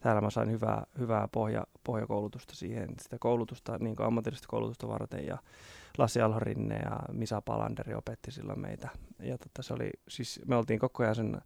täällä 0.00 0.20
mä 0.20 0.30
sain 0.30 0.50
hyvää, 0.50 0.86
hyvää 0.98 1.28
pohja, 1.32 1.66
pohjakoulutusta 1.84 2.54
siihen, 2.54 2.88
sitä 3.00 3.16
koulutusta, 3.18 3.78
niin 3.78 3.96
kuin 3.96 4.06
ammatillista 4.06 4.48
koulutusta 4.48 4.88
varten 4.88 5.26
ja 5.26 5.38
Lassi 5.98 6.20
Alhorinne 6.20 6.76
ja 6.76 6.98
Misa 7.12 7.42
Palanderi 7.42 7.94
opetti 7.94 8.30
silloin 8.30 8.60
meitä. 8.60 8.88
Ja 9.18 9.38
tota, 9.38 9.62
se 9.62 9.74
oli, 9.74 9.90
siis 10.08 10.40
me 10.46 10.56
oltiin 10.56 10.78
koko 10.78 11.02
ajan 11.02 11.14
sen 11.14 11.40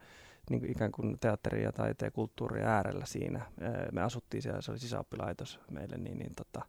niin 0.51 0.61
kuin 0.61 0.71
ikään 0.71 0.93
kuin 0.93 1.19
teatterin 1.21 1.63
ja 1.63 1.73
taiteen 1.73 2.07
ja 2.07 2.11
kulttuurin 2.11 2.65
äärellä 2.65 3.07
siinä. 3.07 3.47
Me 3.93 4.03
asuttiin 4.03 4.43
siellä, 4.43 4.61
se 4.61 4.71
oli 4.71 4.79
sisäoppilaitos 4.79 5.61
meille, 5.71 5.97
niin, 5.97 6.19
niin, 6.19 6.33
tota, 6.37 6.63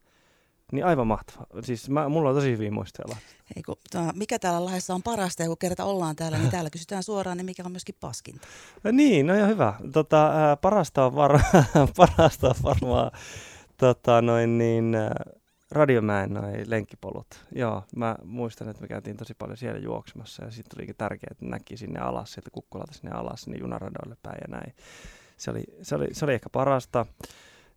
niin 0.71 0.85
aivan 0.85 1.07
mahtava. 1.07 1.45
Siis 1.61 1.89
mä, 1.89 2.09
mulla 2.09 2.29
on 2.29 2.35
tosi 2.35 2.51
hyviä 2.51 2.71
muistoja 2.71 3.15
Ei, 3.55 3.63
kun, 3.63 3.75
tämä, 3.89 4.11
mikä 4.15 4.39
täällä 4.39 4.65
Lahdessa 4.65 4.93
on 4.93 5.03
parasta, 5.03 5.43
ja 5.43 5.47
kun 5.47 5.57
kerta 5.57 5.85
ollaan 5.85 6.15
täällä, 6.15 6.37
niin 6.37 6.51
täällä 6.51 6.69
kysytään 6.69 7.03
suoraan, 7.03 7.37
niin 7.37 7.45
mikä 7.45 7.63
on 7.65 7.71
myöskin 7.71 7.95
paskinta? 7.99 8.47
niin, 8.91 9.27
no 9.27 9.33
ihan 9.33 9.49
hyvä. 9.49 9.73
Tota, 9.93 10.31
parasta, 10.61 11.05
on 11.05 11.15
var- 11.15 11.41
parasta 11.97 12.47
on 12.47 12.55
varmaan 12.63 13.11
tota, 13.77 14.21
noin 14.21 14.57
niin, 14.57 14.95
Radiomäen 15.71 16.33
noin 16.33 16.69
lenkkipolut. 16.69 17.45
Joo, 17.55 17.83
mä 17.95 18.15
muistan, 18.23 18.69
että 18.69 18.81
me 18.81 18.87
käytiin 18.87 19.17
tosi 19.17 19.33
paljon 19.33 19.57
siellä 19.57 19.79
juoksemassa 19.79 20.45
ja 20.45 20.51
sitten 20.51 20.77
tulikin 20.77 20.95
tärkeää, 20.97 21.31
että 21.31 21.45
näki 21.45 21.77
sinne 21.77 21.99
alas, 21.99 22.33
sieltä 22.33 22.49
kukkulalta 22.51 22.93
sinne 22.93 23.11
alas, 23.11 23.41
sinne 23.41 23.59
junaradoille 23.59 24.17
päin 24.23 24.37
ja 24.41 24.57
näin. 24.57 24.73
Se 25.37 25.51
oli, 25.51 25.63
se 25.81 25.95
oli, 25.95 26.07
se 26.11 26.25
oli 26.25 26.33
ehkä 26.33 26.49
parasta. 26.49 27.05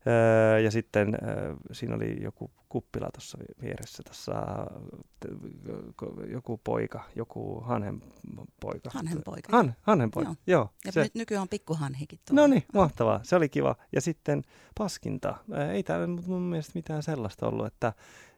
Öö, 0.06 0.58
ja 0.58 0.70
sitten 0.70 1.18
öö, 1.22 1.54
siinä 1.72 1.94
oli 1.94 2.22
joku 2.22 2.50
kuppila 2.68 3.08
tuossa 3.12 3.38
vieressä, 3.62 4.02
tossa, 4.02 4.32
joku 6.30 6.60
poika, 6.64 7.04
joku 7.16 7.60
hanhen 7.60 8.02
poika. 8.60 8.90
Hanhen 8.94 9.22
poika. 9.24 9.56
Han, 9.56 9.74
hanhen 9.82 10.10
poika, 10.10 10.34
joo. 10.46 10.60
joo 10.60 10.70
ja 10.84 10.92
se. 10.92 11.02
nyt 11.02 11.14
nykyään 11.14 11.42
on 11.42 11.48
pikkuhanhikin 11.48 12.18
tuolla. 12.28 12.40
No 12.40 12.46
niin, 12.46 12.64
mahtavaa. 12.74 13.20
Se 13.22 13.36
oli 13.36 13.48
kiva. 13.48 13.76
Ja 13.92 14.00
sitten 14.00 14.42
paskinta. 14.78 15.36
Ei 15.72 15.82
täällä 15.82 16.06
mun 16.06 16.42
mielestä 16.42 16.72
mitään 16.74 17.02
sellaista 17.02 17.46
ollut, 17.46 17.66
että 17.66 17.92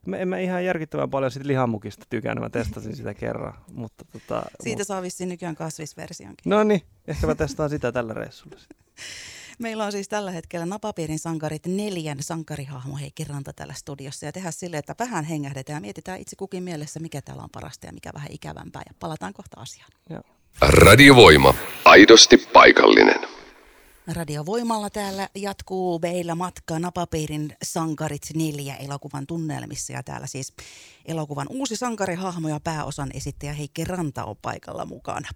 mä, 0.06 0.16
en 0.16 0.28
mä 0.28 0.38
ihan 0.38 0.64
järkittävän 0.64 1.10
paljon 1.10 1.30
siitä 1.30 1.48
lihamukista 1.48 2.06
tykännyt, 2.10 2.42
mä 2.42 2.50
testasin 2.50 2.96
sitä 2.96 3.14
kerran. 3.24 3.54
Mutta 3.72 4.04
tota, 4.12 4.42
Siitä 4.60 4.80
mut... 4.80 4.86
saa 4.86 5.02
vissiin 5.02 5.28
nykyään 5.28 5.54
kasvisversionkin. 5.54 6.50
No 6.50 6.64
niin, 6.64 6.82
ehkä 7.06 7.26
mä 7.26 7.34
testaan 7.34 7.70
sitä 7.70 7.92
tällä 7.92 8.14
reissulla. 8.14 8.56
Meillä 9.58 9.84
on 9.84 9.92
siis 9.92 10.08
tällä 10.08 10.30
hetkellä 10.30 10.66
Napapiirin 10.66 11.18
sankarit 11.18 11.66
neljän 11.66 12.18
sankarihahmo 12.20 12.96
Heikki 12.96 13.24
Ranta 13.24 13.52
täällä 13.52 13.74
studiossa. 13.74 14.26
Ja 14.26 14.32
tehdään 14.32 14.52
sille, 14.52 14.78
että 14.78 14.94
vähän 14.98 15.24
hengähdetään 15.24 15.76
ja 15.76 15.80
mietitään 15.80 16.20
itse 16.20 16.36
kukin 16.36 16.62
mielessä, 16.62 17.00
mikä 17.00 17.22
täällä 17.22 17.42
on 17.42 17.50
parasta 17.50 17.86
ja 17.86 17.92
mikä 17.92 18.10
vähän 18.14 18.28
ikävämpää. 18.32 18.82
Ja 18.86 18.94
palataan 19.00 19.32
kohta 19.32 19.60
asiaan. 19.60 19.90
Joo. 20.10 20.22
Radiovoima. 20.60 21.54
Aidosti 21.84 22.36
paikallinen. 22.36 23.20
Radiovoimalla 24.06 24.90
täällä 24.90 25.28
jatkuu 25.34 25.98
meillä 25.98 26.34
matka 26.34 26.78
Napapiirin 26.78 27.56
Sankarit 27.62 28.22
neljä 28.34 28.76
elokuvan 28.76 29.26
tunnelmissa. 29.26 29.92
Ja 29.92 30.02
täällä 30.02 30.26
siis 30.26 30.52
elokuvan 31.04 31.46
uusi 31.50 31.76
sankarihahmo 31.76 32.48
ja 32.48 32.60
pääosan 32.64 33.10
esittäjä 33.14 33.52
Heikki 33.52 33.84
Ranta 33.84 34.24
on 34.24 34.36
paikalla 34.42 34.84
mukana. 34.84 35.28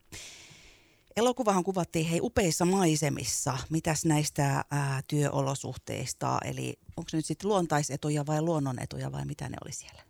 Elokuvahan 1.19 1.65
kuvattiin 1.65 2.07
hei 2.07 2.21
upeissa 2.23 2.65
maisemissa. 2.65 3.59
Mitäs 3.71 4.05
näistä 4.05 4.65
ää, 4.71 5.01
työolosuhteista, 5.09 6.39
eli 6.45 6.75
onko 6.97 7.11
nyt 7.13 7.25
sitten 7.25 7.49
luontaisetuja 7.49 8.27
vai 8.27 8.43
luonnonetuja 8.43 9.13
vai 9.13 9.25
mitä 9.25 9.49
ne 9.49 9.57
oli 9.65 9.73
siellä? 9.73 10.03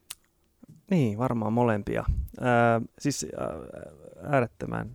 Niin, 0.90 1.18
varmaan 1.18 1.52
molempia. 1.52 2.04
Ää, 2.40 2.80
siis 2.98 3.26
ää, 3.38 3.48
äärettömän 4.32 4.94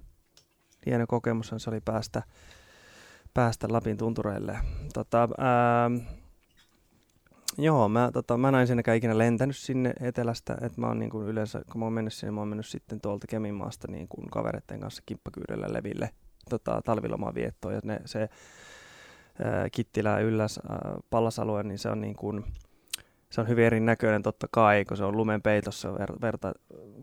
hieno 0.85 1.05
kokemus 1.07 1.51
se 1.57 1.69
oli 1.69 1.81
päästä, 1.85 2.23
päästä 3.33 3.67
Lapin 3.71 3.97
tuntureille. 3.97 4.59
Tota, 4.93 5.29
ää, 5.37 5.91
Joo, 7.57 7.89
mä, 7.89 8.09
tota, 8.13 8.37
mä 8.37 8.49
en 8.49 8.55
ensinnäkään 8.55 8.97
ikinä 8.97 9.17
lentänyt 9.17 9.57
sinne 9.57 9.93
etelästä, 9.99 10.57
että 10.61 10.81
mä 10.81 10.87
oon 10.87 10.99
niin 10.99 11.09
kuin 11.09 11.27
yleensä, 11.27 11.61
kun 11.71 11.79
mä 11.79 11.85
oon 11.85 11.93
mennyt 11.93 12.13
sinne, 12.13 12.31
mä 12.31 12.41
oon 12.41 12.47
mennyt 12.47 12.65
sitten 12.65 13.01
tuolta 13.01 13.27
Keminmaasta 13.27 13.87
niin 13.91 14.07
kuin 14.07 14.29
kavereiden 14.29 14.79
kanssa 14.79 15.03
kimppakyydellä 15.05 15.73
leville 15.73 16.09
tota, 16.49 16.81
talvilomaan 16.85 17.35
viettoon, 17.35 17.73
ja 17.73 17.79
ne, 17.83 18.01
se 18.05 18.19
ää, 19.43 19.69
Kittilä 19.69 20.19
ylläs 20.19 20.59
ää, 20.69 20.97
pallasalue, 21.09 21.63
niin 21.63 21.79
se 21.79 21.89
on 21.89 22.01
niin 22.01 22.15
kuin, 22.15 22.45
se 23.29 23.41
on 23.41 23.47
hyvin 23.47 23.65
erinäköinen 23.65 24.23
totta 24.23 24.47
kai, 24.51 24.85
kun 24.85 24.97
se 24.97 25.03
on 25.03 25.17
lumen 25.17 25.41
peitossa, 25.41 25.93
ver, 25.93 26.13
verta, 26.21 26.53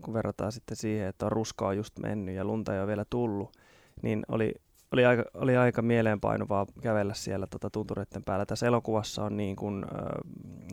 kun 0.01 0.13
verrataan 0.13 0.51
sitten 0.51 0.77
siihen, 0.77 1.07
että 1.07 1.25
on 1.25 1.31
ruskaa 1.31 1.73
just 1.73 1.99
mennyt 1.99 2.35
ja 2.35 2.45
lunta 2.45 2.73
ei 2.73 2.79
ole 2.79 2.87
vielä 2.87 3.05
tullut, 3.09 3.57
niin 4.01 4.23
oli 4.27 4.53
oli 4.91 5.05
aika, 5.05 5.23
oli 5.33 5.57
aika 5.57 5.81
mieleenpainuvaa 5.81 6.65
kävellä 6.81 7.13
siellä 7.13 7.47
tota, 7.47 7.69
tuntureiden 7.69 8.23
päällä. 8.23 8.45
Tässä 8.45 8.67
elokuvassa 8.67 9.23
on 9.23 9.37
niin 9.37 9.55
kuin, 9.55 9.83
äh, 9.83 9.99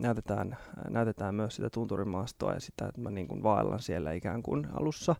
näytetään, 0.01 0.57
näytetään 0.89 1.35
myös 1.35 1.55
sitä 1.55 1.69
tunturimaastoa 1.69 2.53
ja 2.53 2.59
sitä, 2.59 2.87
että 2.87 3.01
mä 3.01 3.11
niin 3.11 3.27
kuin 3.27 3.43
vaellan 3.43 3.79
siellä 3.79 4.11
ikään 4.11 4.43
kuin 4.43 4.67
alussa. 4.73 5.15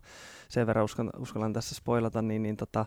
Sen 0.48 0.66
verran 0.66 0.84
uskallan, 0.84 1.12
uskallan 1.18 1.52
tässä 1.52 1.74
spoilata, 1.74 2.22
niin, 2.22 2.42
niin, 2.42 2.56
tota, 2.56 2.86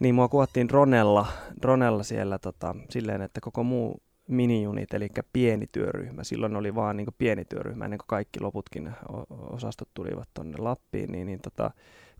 niin 0.00 0.14
mua 0.14 0.28
kuvattiin 0.28 0.68
dronella, 0.68 1.26
dronella 1.62 2.02
siellä 2.02 2.38
tota, 2.38 2.74
silleen, 2.90 3.22
että 3.22 3.40
koko 3.40 3.64
muu 3.64 4.02
minijunit, 4.28 4.94
eli 4.94 5.08
pieni 5.32 5.66
työryhmä. 5.72 6.24
Silloin 6.24 6.56
oli 6.56 6.74
vaan 6.74 6.96
niin 6.96 7.06
pieni 7.18 7.44
työryhmä 7.44 7.84
ennen 7.84 7.98
kuin 7.98 8.06
kaikki 8.06 8.40
loputkin 8.40 8.90
osastot 9.28 9.88
tulivat 9.94 10.28
tuonne 10.34 10.56
Lappiin, 10.58 11.12
niin, 11.12 11.26
niin 11.26 11.40
tota, 11.40 11.70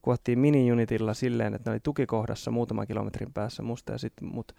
kuvattiin 0.08 0.38
minijunitilla 0.38 1.14
silleen, 1.14 1.54
että 1.54 1.70
ne 1.70 1.72
oli 1.72 1.80
tukikohdassa 1.80 2.50
muutaman 2.50 2.86
kilometrin 2.86 3.32
päässä 3.32 3.62
musta 3.62 3.92
ja 3.92 3.98
sitten 3.98 4.28
mut 4.28 4.52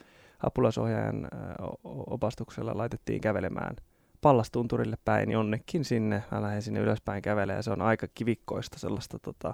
apulaisohjaajan 0.44 1.28
opastuksella 1.84 2.78
laitettiin 2.78 3.22
kävelemään 3.22 3.76
pallastunturille 4.22 4.98
päin 5.06 5.32
jonnekin 5.32 5.86
sinne. 5.86 6.24
Mä 6.32 6.42
lähdin 6.42 6.62
sinne 6.62 6.80
ylöspäin 6.80 7.22
kävelemään 7.22 7.58
ja 7.58 7.64
se 7.64 7.72
on 7.72 7.82
aika 7.82 8.08
kivikkoista 8.16 8.80
sellaista 8.80 9.20
tota, 9.20 9.54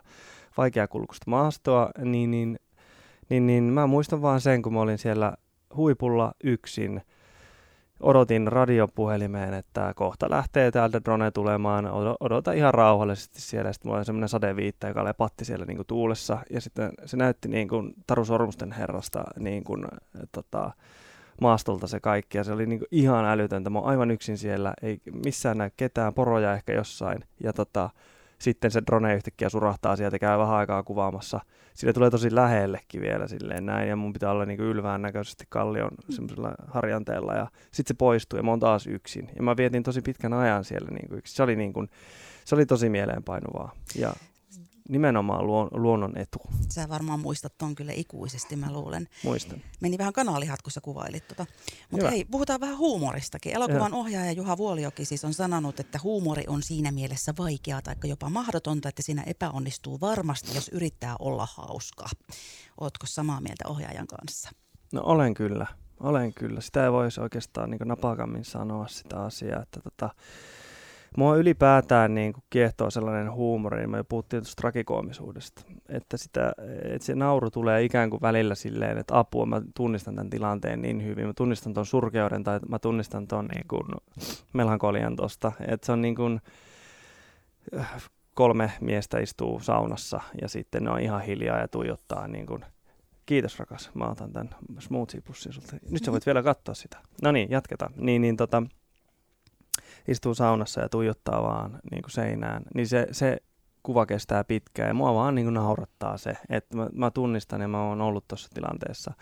vaikeakulkuista 0.57 1.29
maastoa, 1.29 1.89
niin, 2.03 2.31
niin, 2.31 2.59
niin, 3.29 3.47
niin 3.47 3.63
mä 3.63 3.87
muistan 3.87 4.21
vaan 4.21 4.41
sen, 4.41 4.61
kun 4.61 4.73
mä 4.73 4.81
olin 4.81 4.97
siellä 4.97 5.33
huipulla 5.75 6.33
yksin– 6.43 7.01
odotin 7.99 8.47
radiopuhelimeen, 8.47 9.53
että 9.53 9.93
kohta 9.95 10.29
lähtee 10.29 10.71
täältä 10.71 11.01
drone 11.05 11.31
tulemaan, 11.31 11.89
odota 12.19 12.51
ihan 12.51 12.73
rauhallisesti 12.73 13.41
siellä. 13.41 13.73
Sitten 13.73 13.89
mulla 13.89 13.97
oli 13.97 14.05
semmoinen 14.05 14.29
sadeviitta, 14.29 14.87
joka 14.87 15.13
patti 15.17 15.45
siellä 15.45 15.65
niin 15.65 15.77
kuin 15.77 15.87
tuulessa, 15.87 16.37
ja 16.49 16.61
sitten 16.61 16.91
se 17.05 17.17
näytti 17.17 17.47
niin 17.47 17.67
kuin 17.67 17.93
Taru 18.07 18.25
Sormusten 18.25 18.71
herrasta 18.71 19.23
niin 19.39 19.63
kuin, 19.63 19.85
tota, 20.31 20.71
maastolta 21.41 21.87
se 21.87 21.99
kaikki, 21.99 22.37
ja 22.37 22.43
se 22.43 22.51
oli 22.51 22.65
niin 22.65 22.79
kuin 22.79 22.89
ihan 22.91 23.25
älytöntä. 23.25 23.69
Mä 23.69 23.79
oon 23.79 23.87
aivan 23.87 24.11
yksin 24.11 24.37
siellä, 24.37 24.73
ei 24.81 25.01
missään 25.25 25.57
näy 25.57 25.69
ketään, 25.77 26.13
poroja 26.13 26.53
ehkä 26.53 26.73
jossain, 26.73 27.23
ja 27.43 27.53
tota, 27.53 27.89
sitten 28.39 28.71
se 28.71 28.81
drone 28.85 29.15
yhtäkkiä 29.15 29.49
surahtaa 29.49 29.95
sieltä, 29.95 30.19
käy 30.19 30.37
vähän 30.37 30.55
aikaa 30.55 30.83
kuvaamassa. 30.83 31.39
Sille 31.73 31.93
tulee 31.93 32.09
tosi 32.09 32.35
lähellekin 32.35 33.01
vielä 33.01 33.27
silleen 33.27 33.65
näin, 33.65 33.89
ja 33.89 33.95
mun 33.95 34.13
pitää 34.13 34.31
olla 34.31 34.45
niin 34.45 34.59
ylvään 34.59 35.01
näköisesti 35.01 35.45
kallion 35.49 35.91
semmoisella 36.09 36.55
harjanteella, 36.67 37.33
ja 37.33 37.47
sitten 37.71 37.95
se 37.95 37.97
poistuu, 37.97 38.37
ja 38.37 38.43
mä 38.43 38.51
oon 38.51 38.59
taas 38.59 38.87
yksin. 38.87 39.29
Ja 39.35 39.43
mä 39.43 39.57
vietin 39.57 39.83
tosi 39.83 40.01
pitkän 40.01 40.33
ajan 40.33 40.63
siellä 40.63 40.89
niin 40.91 41.09
kuin 41.09 41.21
Se 41.25 41.43
oli, 41.43 41.55
niin 41.55 41.73
kuin, 41.73 41.89
se 42.45 42.55
oli 42.55 42.65
tosi 42.65 42.89
mieleenpainuvaa. 42.89 43.71
Ja 43.95 44.13
nimenomaan 44.89 45.47
luon, 45.47 45.67
luonnon 45.71 46.17
etu. 46.17 46.39
Sä 46.69 46.89
varmaan 46.89 47.19
muistat 47.19 47.53
ton 47.57 47.75
kyllä 47.75 47.91
ikuisesti, 47.95 48.55
mä 48.55 48.73
luulen. 48.73 49.07
Muistan. 49.23 49.61
Meni 49.81 49.97
vähän 49.97 50.13
kanalihat, 50.13 50.61
kun 50.61 50.71
sä 50.71 50.81
kuvailit 50.81 51.27
tota. 51.27 51.45
Mutta 51.91 52.09
hei, 52.09 52.25
puhutaan 52.25 52.59
vähän 52.59 52.77
huumoristakin. 52.77 53.53
Elokuvan 53.53 53.91
Hyvä. 53.91 53.97
ohjaaja 53.97 54.31
Juha 54.31 54.57
Vuolioki 54.57 55.05
siis 55.05 55.25
on 55.25 55.33
sanonut, 55.33 55.79
että 55.79 55.99
huumori 56.03 56.43
on 56.47 56.63
siinä 56.63 56.91
mielessä 56.91 57.33
vaikeaa 57.37 57.81
tai 57.81 57.95
jopa 58.03 58.29
mahdotonta, 58.29 58.89
että 58.89 59.01
siinä 59.01 59.23
epäonnistuu 59.23 60.01
varmasti, 60.01 60.55
jos 60.55 60.69
yrittää 60.69 61.15
olla 61.19 61.47
hauska. 61.53 62.05
Ootko 62.81 63.07
samaa 63.07 63.41
mieltä 63.41 63.67
ohjaajan 63.67 64.07
kanssa? 64.07 64.49
No 64.93 65.01
olen 65.05 65.33
kyllä. 65.33 65.67
Olen 65.99 66.33
kyllä. 66.33 66.61
Sitä 66.61 66.83
ei 66.83 66.91
voisi 66.91 67.21
oikeastaan 67.21 67.69
niin 67.69 67.79
napakammin 67.85 68.45
sanoa 68.45 68.87
sitä 68.87 69.23
asiaa, 69.23 69.61
että 69.61 69.79
tota, 69.79 70.09
Mua 71.17 71.35
ylipäätään 71.35 72.15
niin 72.15 72.33
kuin 72.33 72.43
kiehtoo 72.49 72.89
sellainen 72.89 73.31
huumori, 73.31 73.77
niin 73.77 73.89
me 73.89 74.03
puhuttiin 74.03 74.43
tuosta 74.43 74.61
trakikoomisuudesta, 74.61 75.61
että, 75.89 76.17
sitä, 76.17 76.53
että 76.83 77.05
se 77.05 77.15
nauru 77.15 77.51
tulee 77.51 77.83
ikään 77.83 78.09
kuin 78.09 78.21
välillä 78.21 78.55
silleen, 78.55 78.97
että 78.97 79.19
apua, 79.19 79.45
mä 79.45 79.61
tunnistan 79.75 80.15
tämän 80.15 80.29
tilanteen 80.29 80.81
niin 80.81 81.03
hyvin, 81.03 81.27
mä 81.27 81.33
tunnistan 81.33 81.73
tuon 81.73 81.85
surkeuden 81.85 82.43
tai 82.43 82.59
mä 82.69 82.79
tunnistan 82.79 83.27
tuon 83.27 83.47
niin 83.47 83.67
kuin 83.67 83.83
melankolian 84.53 85.15
tuosta, 85.15 85.51
että 85.67 85.85
se 85.85 85.91
on 85.91 86.01
niin 86.01 86.15
kuin, 86.15 86.41
kolme 88.33 88.71
miestä 88.81 89.19
istuu 89.19 89.59
saunassa 89.59 90.21
ja 90.41 90.49
sitten 90.49 90.83
ne 90.83 90.89
on 90.89 90.99
ihan 90.99 91.21
hiljaa 91.21 91.59
ja 91.59 91.67
tuijottaa 91.67 92.27
niin 92.27 92.45
kuin, 92.45 92.65
kiitos 93.25 93.59
rakas, 93.59 93.91
mä 93.93 94.05
otan 94.05 94.33
tämän 94.33 94.49
smoothie-pussin 94.79 95.53
sulta. 95.53 95.75
Nyt 95.89 96.03
sä 96.03 96.11
voit 96.11 96.25
vielä 96.25 96.43
katsoa 96.43 96.75
sitä. 96.75 96.97
No 97.21 97.31
niin, 97.31 97.51
jatketaan. 97.51 97.93
Niin, 97.97 98.21
niin 98.21 98.37
tota, 98.37 98.63
istuu 100.07 100.33
saunassa 100.33 100.81
ja 100.81 100.89
tuijottaa 100.89 101.43
vaan 101.43 101.79
niin 101.91 102.01
kuin 102.01 102.11
seinään, 102.11 102.63
niin 102.75 102.87
se, 102.87 103.07
se 103.11 103.37
kuva 103.83 104.05
kestää 104.05 104.43
pitkään 104.43 104.87
ja 104.87 104.93
mua 104.93 105.13
vaan 105.13 105.35
niin 105.35 105.45
kuin 105.45 105.53
naurattaa 105.53 106.17
se, 106.17 106.37
että 106.49 106.77
mä, 106.77 106.89
mä 106.93 107.11
tunnistan 107.11 107.61
ja 107.61 107.67
mä 107.67 107.83
oon 107.83 108.01
ollut 108.01 108.27
tuossa 108.27 108.49
tilanteessa. 108.53 109.13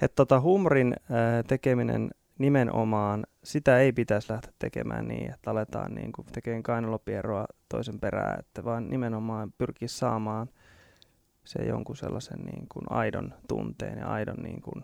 Että 0.00 0.14
tota, 0.16 0.40
huumorin 0.40 0.94
ää, 1.10 1.42
tekeminen 1.42 2.10
nimenomaan, 2.38 3.26
sitä 3.44 3.78
ei 3.78 3.92
pitäisi 3.92 4.32
lähteä 4.32 4.52
tekemään 4.58 5.08
niin, 5.08 5.34
että 5.34 5.50
aletaan 5.50 5.94
niin 5.94 6.12
kuin 6.12 6.26
tekemään 6.32 6.62
kainalopieroa 6.62 7.46
toisen 7.68 8.00
perään, 8.00 8.38
että 8.38 8.64
vaan 8.64 8.90
nimenomaan 8.90 9.52
pyrkii 9.58 9.88
saamaan 9.88 10.48
se 11.44 11.62
jonkun 11.62 11.96
sellaisen 11.96 12.38
niin 12.38 12.66
kuin 12.68 12.84
aidon 12.90 13.34
tunteen 13.48 13.98
ja 13.98 14.06
aidon, 14.06 14.36
niin 14.36 14.62
kuin, 14.62 14.82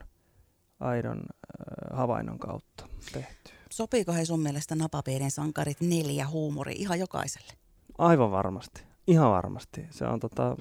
aidon 0.81 1.19
äh, 1.19 1.99
havainnon 1.99 2.39
kautta 2.39 2.87
tehty. 3.13 3.51
Sopiiko 3.71 4.13
he 4.13 4.25
sun 4.25 4.41
mielestä 4.41 4.75
napapiirin 4.75 5.31
sankarit 5.31 5.81
neljä 5.81 6.27
huumori 6.27 6.73
ihan 6.73 6.99
jokaiselle? 6.99 7.53
Aivan 7.99 8.31
varmasti. 8.31 8.83
Ihan 9.07 9.31
varmasti. 9.31 9.87
Se 9.91 10.05
on, 10.05 10.21
tota, 10.21 10.57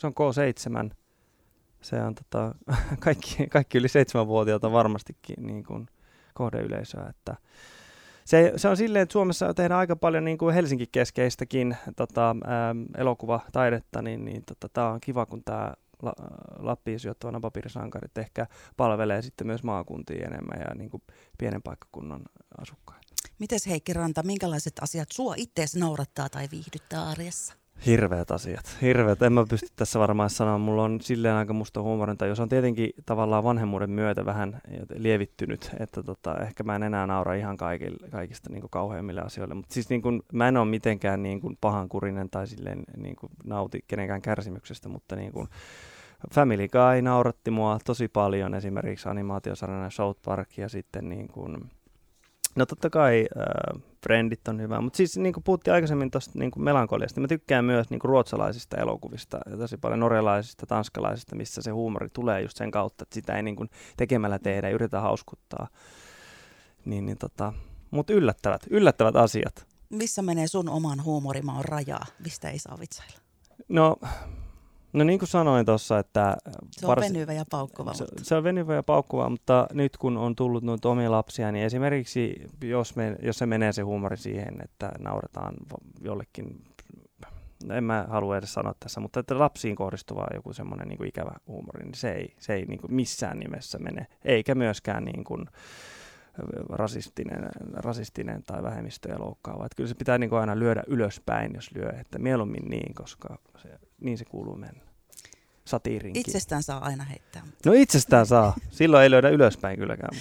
se 0.00 0.06
on 0.06 0.12
K7. 0.12 0.94
Se 1.80 2.02
on 2.02 2.14
tota, 2.14 2.54
kaikki, 3.04 3.46
kaikki 3.46 3.78
yli 3.78 3.88
seitsemänvuotiaat 3.88 4.64
on 4.64 4.72
varmastikin 4.72 5.46
niin 5.46 5.64
kuin 5.64 5.86
kohdeyleisöä. 6.34 7.06
Että 7.10 7.36
se, 8.24 8.52
se 8.56 8.68
on 8.68 8.76
silleen, 8.76 9.02
että 9.02 9.12
Suomessa 9.12 9.54
tehdään 9.54 9.80
aika 9.80 9.96
paljon 9.96 10.24
niin 10.24 10.38
kuin 10.38 10.54
Helsinki-keskeistäkin 10.54 11.76
tota, 11.96 12.36
ää, 12.46 12.74
elokuvataidetta, 12.98 14.02
niin, 14.02 14.24
niin 14.24 14.42
tota, 14.46 14.68
tämä 14.68 14.88
on 14.88 15.00
kiva, 15.00 15.26
kun 15.26 15.42
tämä 15.44 15.72
la, 16.04 16.12
Lappiin 16.58 17.00
sijoittava 17.00 17.32
napapiirisankarit 17.32 18.18
ehkä 18.18 18.46
palvelee 18.76 19.22
sitten 19.22 19.46
myös 19.46 19.62
maakuntia 19.62 20.26
enemmän 20.26 20.60
ja 20.60 20.74
niin 20.74 20.90
kuin 20.90 21.02
pienen 21.38 21.62
paikkakunnan 21.62 22.22
asukkaita. 22.58 23.04
Mites 23.38 23.66
Heikki 23.66 23.92
Ranta, 23.92 24.22
minkälaiset 24.22 24.72
asiat 24.80 25.08
sua 25.12 25.34
itseesi 25.36 25.78
naurattaa 25.78 26.28
tai 26.28 26.48
viihdyttää 26.50 27.08
arjessa? 27.08 27.54
Hirveät 27.86 28.30
asiat. 28.30 28.76
Hirveät. 28.82 29.22
En 29.22 29.32
mä 29.32 29.44
pysty 29.48 29.66
tässä 29.76 29.98
varmaan 29.98 30.30
sanoa. 30.30 30.58
Mulla 30.58 30.82
on 30.82 31.00
silleen 31.00 31.34
aika 31.34 31.52
musta 31.52 31.82
huumorinta, 31.82 32.26
jos 32.26 32.40
on 32.40 32.48
tietenkin 32.48 32.90
tavallaan 33.06 33.44
vanhemmuuden 33.44 33.90
myötä 33.90 34.24
vähän 34.24 34.60
lievittynyt, 34.94 35.70
että 35.80 36.02
tota, 36.02 36.36
ehkä 36.36 36.62
mä 36.62 36.76
en 36.76 36.82
enää 36.82 37.06
naura 37.06 37.34
ihan 37.34 37.56
kaikille, 37.56 38.08
kaikista 38.08 38.50
niin 38.50 38.62
kauheimmille 38.70 39.20
asioille. 39.20 39.54
Mutta 39.54 39.74
siis 39.74 39.88
niin 39.88 40.02
kuin, 40.02 40.22
mä 40.32 40.48
en 40.48 40.56
ole 40.56 40.68
mitenkään 40.68 41.22
niin 41.22 41.40
kuin 41.40 41.58
pahankurinen 41.60 42.30
tai 42.30 42.46
silleen 42.46 42.82
niin 42.96 43.16
kuin 43.16 43.30
nauti 43.44 43.84
kenenkään 43.88 44.22
kärsimyksestä, 44.22 44.88
mutta 44.88 45.16
niin 45.16 45.32
kuin, 45.32 45.48
Family 46.32 46.68
Guy 46.68 47.02
nauratti 47.02 47.50
mua 47.50 47.78
tosi 47.84 48.08
paljon, 48.08 48.54
esimerkiksi 48.54 49.08
animaatiosarjana 49.08 49.90
South 49.90 50.20
Park 50.24 50.58
ja 50.58 50.68
sitten 50.68 51.08
niin 51.08 51.28
kuin, 51.28 51.70
No 52.56 52.66
totta 52.66 52.90
kai 52.90 53.26
äh, 53.36 53.82
Friendit 54.02 54.48
on 54.48 54.60
hyvä, 54.60 54.80
mutta 54.80 54.96
siis 54.96 55.16
niin 55.18 55.32
kuin 55.32 55.44
puhuttiin 55.44 55.74
aikaisemmin 55.74 56.10
tuosta 56.10 56.38
niin 56.38 56.50
melankoliasta, 56.56 57.20
mä 57.20 57.28
tykkään 57.28 57.64
myös 57.64 57.90
niin 57.90 58.00
kuin 58.00 58.08
ruotsalaisista 58.08 58.76
elokuvista 58.76 59.40
ja 59.50 59.56
tosi 59.56 59.76
paljon 59.76 60.00
norjalaisista, 60.00 60.66
tanskalaisista, 60.66 61.36
missä 61.36 61.62
se 61.62 61.70
huumori 61.70 62.08
tulee 62.12 62.42
just 62.42 62.56
sen 62.56 62.70
kautta, 62.70 63.02
että 63.02 63.14
sitä 63.14 63.36
ei 63.36 63.42
niin 63.42 63.56
kuin 63.56 63.70
tekemällä 63.96 64.38
tehdä, 64.38 64.68
ei 64.68 64.74
yritä 64.74 65.00
hauskuttaa. 65.00 65.68
Niin, 66.84 67.06
niin 67.06 67.18
tota, 67.18 67.52
mutta 67.90 68.12
yllättävät, 68.12 68.62
yllättävät 68.70 69.16
asiat. 69.16 69.66
Missä 69.90 70.22
menee 70.22 70.46
sun 70.46 70.68
oman 70.68 71.04
huumorimaan 71.04 71.64
rajaa, 71.64 72.06
mistä 72.24 72.50
ei 72.50 72.58
saa 72.58 72.78
vitsailla? 72.80 73.18
No 73.68 73.96
No 74.94 75.04
niin 75.04 75.18
kuin 75.18 75.28
sanoin 75.28 75.66
tuossa, 75.66 75.98
että... 75.98 76.36
Se 76.70 76.86
on 76.86 76.88
vars... 76.88 77.00
venyvä 77.00 77.32
ja 77.32 77.44
paukkuva. 77.50 77.94
Se, 77.94 78.06
se 78.22 78.34
on 78.34 78.44
venyvä 78.44 78.74
ja 78.74 78.82
paukkuva, 78.82 79.28
mutta 79.28 79.66
nyt 79.72 79.96
kun 79.96 80.16
on 80.16 80.36
tullut 80.36 80.64
noita 80.64 80.88
omia 80.88 81.10
lapsia, 81.10 81.52
niin 81.52 81.64
esimerkiksi 81.64 82.42
jos, 82.64 82.96
me, 82.96 83.16
jos 83.22 83.38
se 83.38 83.46
menee 83.46 83.72
se 83.72 83.82
huumori 83.82 84.16
siihen, 84.16 84.54
että 84.62 84.92
nauretaan 84.98 85.54
jollekin, 86.00 86.64
en 87.70 87.84
mä 87.84 88.06
halua 88.08 88.36
edes 88.36 88.54
sanoa 88.54 88.74
tässä, 88.80 89.00
mutta 89.00 89.20
että 89.20 89.38
lapsiin 89.38 89.76
kohdistuva 89.76 90.26
joku 90.34 90.52
semmoinen 90.52 90.88
niin 90.88 91.06
ikävä 91.06 91.32
huumori, 91.46 91.84
niin 91.84 91.94
se 91.94 92.12
ei, 92.12 92.34
se 92.38 92.54
ei 92.54 92.64
niin 92.64 92.80
kuin 92.80 92.94
missään 92.94 93.38
nimessä 93.38 93.78
mene, 93.78 94.06
eikä 94.24 94.54
myöskään 94.54 95.04
niin 95.04 95.24
kuin, 95.24 95.46
rasistinen, 96.68 97.48
rasistinen 97.72 98.42
tai 98.42 98.62
vähemmistöjä 98.62 99.18
loukkaava. 99.18 99.66
Että 99.66 99.76
kyllä 99.76 99.88
se 99.88 99.94
pitää 99.94 100.18
niin 100.18 100.30
kuin 100.30 100.40
aina 100.40 100.58
lyödä 100.58 100.82
ylöspäin, 100.86 101.54
jos 101.54 101.70
lyö, 101.74 101.90
että 102.00 102.18
mieluummin 102.18 102.70
niin, 102.70 102.94
koska 102.94 103.38
se, 103.56 103.68
niin 104.04 104.18
se 104.18 104.24
kuuluu 104.24 104.56
mennä. 104.56 104.84
Satiirinkin. 105.64 106.20
Itsestään 106.20 106.62
saa 106.62 106.84
aina 106.84 107.04
heittää. 107.04 107.42
No 107.66 107.72
itsestään 107.72 108.26
saa. 108.26 108.56
Silloin 108.70 109.02
ei 109.02 109.10
löydä 109.10 109.28
ylöspäin 109.28 109.78
kylläkään. 109.78 110.16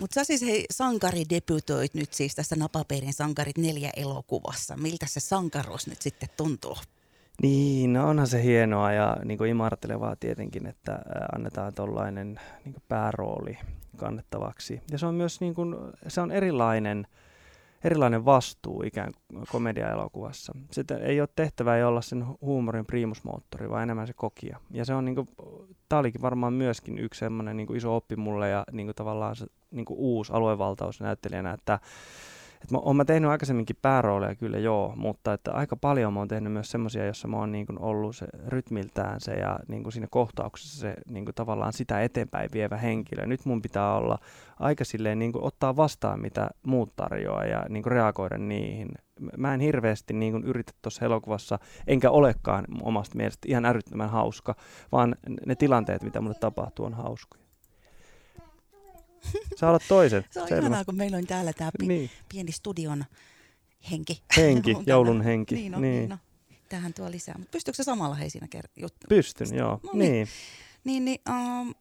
Mutta 0.00 0.14
sä 0.14 0.24
siis 0.24 0.42
hei, 0.42 0.64
sankari 0.70 1.22
debutoit 1.30 1.94
nyt 1.94 2.12
siis 2.12 2.34
tässä 2.34 2.56
Napaperin 2.56 3.12
Sankarit 3.12 3.58
neljä 3.58 3.90
elokuvassa. 3.96 4.76
Miltä 4.76 5.06
se 5.08 5.20
sankaruus 5.20 5.86
nyt 5.86 6.02
sitten 6.02 6.28
tuntuu? 6.36 6.76
Niin, 7.42 7.92
no 7.92 8.08
onhan 8.08 8.26
se 8.26 8.42
hienoa 8.42 8.92
ja 8.92 9.16
niin 9.24 9.38
kuin 9.38 9.50
imartelevaa 9.50 10.16
tietenkin, 10.16 10.66
että 10.66 10.98
annetaan 11.34 11.74
tuollainen 11.74 12.40
niin 12.64 12.74
päärooli 12.88 13.58
kannettavaksi. 13.96 14.80
Ja 14.90 14.98
se 14.98 15.06
on 15.06 15.14
myös 15.14 15.40
niin 15.40 15.54
kuin, 15.54 15.74
se 16.08 16.20
on 16.20 16.30
erilainen, 16.32 17.06
erilainen 17.86 18.24
vastuu 18.24 18.82
ikään 18.82 19.12
kuin 19.28 19.44
komedia-elokuvassa. 19.52 20.52
Sitä 20.70 20.96
ei 20.96 21.20
ole 21.20 21.28
tehtävä 21.36 21.76
ei 21.76 21.84
olla 21.84 22.02
sen 22.02 22.26
huumorin 22.40 22.86
primusmoottori, 22.86 23.70
vaan 23.70 23.82
enemmän 23.82 24.06
se 24.06 24.12
kokija. 24.12 24.60
Ja 24.70 24.84
se 24.84 24.94
on 24.94 25.04
niin 25.04 25.14
kuin, 25.14 25.28
tämä 25.88 26.00
olikin 26.00 26.22
varmaan 26.22 26.52
myöskin 26.52 26.98
yksi 26.98 27.18
semmoinen 27.18 27.56
niin 27.56 27.76
iso 27.76 27.96
oppi 27.96 28.16
mulle 28.16 28.48
ja 28.48 28.64
niin 28.72 28.86
kuin 28.86 28.96
tavallaan 28.96 29.36
se 29.36 29.46
niin 29.70 29.84
kuin 29.84 29.98
uusi 29.98 30.32
aluevaltaus 30.32 31.00
näyttelijänä, 31.00 31.52
että 31.52 31.78
et 32.62 32.70
mä, 32.70 32.78
oon 32.78 32.96
mä 32.96 33.04
tehnyt 33.04 33.30
aikaisemminkin 33.30 33.76
päärooleja 33.82 34.34
kyllä 34.34 34.58
joo, 34.58 34.92
mutta 34.96 35.32
että 35.32 35.52
aika 35.52 35.76
paljon 35.76 36.12
mä 36.12 36.20
oon 36.20 36.28
tehnyt 36.28 36.52
myös 36.52 36.70
semmoisia, 36.70 37.06
jossa 37.06 37.28
mä 37.28 37.36
oon 37.36 37.52
niin 37.52 37.66
kuin 37.66 37.78
ollut 37.78 38.16
se 38.16 38.26
rytmiltään 38.46 39.20
se 39.20 39.32
ja 39.32 39.58
niin 39.68 39.82
kuin 39.82 39.92
siinä 39.92 40.06
kohtauksessa 40.10 40.80
se 40.80 40.94
niin 41.08 41.24
kuin 41.24 41.34
tavallaan 41.34 41.72
sitä 41.72 42.02
eteenpäin 42.02 42.50
vievä 42.52 42.76
henkilö. 42.76 43.26
Nyt 43.26 43.44
mun 43.44 43.62
pitää 43.62 43.94
olla 43.94 44.18
aika 44.58 44.84
silleen 44.84 45.18
niin 45.18 45.32
kuin 45.32 45.44
ottaa 45.44 45.76
vastaan, 45.76 46.20
mitä 46.20 46.50
muut 46.66 46.96
tarjoaa 46.96 47.44
ja 47.44 47.64
niin 47.68 47.82
kuin 47.82 47.92
reagoida 47.92 48.38
niihin. 48.38 48.88
Mä 49.36 49.54
en 49.54 49.60
hirveästi 49.60 50.14
niin 50.14 50.32
kuin 50.32 50.44
yritä 50.44 50.72
tuossa 50.82 51.04
elokuvassa, 51.04 51.58
enkä 51.86 52.10
olekaan 52.10 52.64
omasta 52.82 53.16
mielestä 53.16 53.48
ihan 53.48 53.64
äryttömän 53.64 54.10
hauska, 54.10 54.54
vaan 54.92 55.16
ne 55.46 55.54
tilanteet, 55.54 56.02
mitä 56.02 56.20
mulle 56.20 56.36
tapahtuu, 56.40 56.86
on 56.86 56.94
hauskoja. 56.94 57.45
Sä 59.60 59.70
olet 59.70 59.82
toisen. 59.88 60.24
Se 60.30 60.42
on 60.42 60.48
Selvä. 60.48 60.60
ihanaa, 60.60 60.84
kun 60.84 60.96
meillä 60.96 61.16
on 61.16 61.26
täällä 61.26 61.52
tämä 61.52 61.70
pi- 61.78 61.86
niin. 61.86 62.10
pieni 62.28 62.52
studion 62.52 63.04
henki. 63.90 64.22
Henki, 64.36 64.76
joulun 64.86 65.22
henki. 65.22 65.54
Niin, 65.54 65.72
no, 65.72 65.80
niin. 65.80 65.98
niin 65.98 66.08
no. 66.08 66.18
Tähän 66.68 66.94
tuo 66.94 67.10
lisää. 67.10 67.34
Mutta 67.38 67.50
pystyykö 67.52 67.76
se 67.76 67.82
samalla 67.82 68.14
hei 68.14 68.30
siinä 68.30 68.48
ker- 68.56 68.88
Pystyn, 69.08 69.54
joo. 69.54 69.80
No, 69.82 69.90
niin. 69.92 70.12
niin. 70.12 70.28
Niin, 70.84 71.04
niin 71.04 71.18
um, 71.30 71.74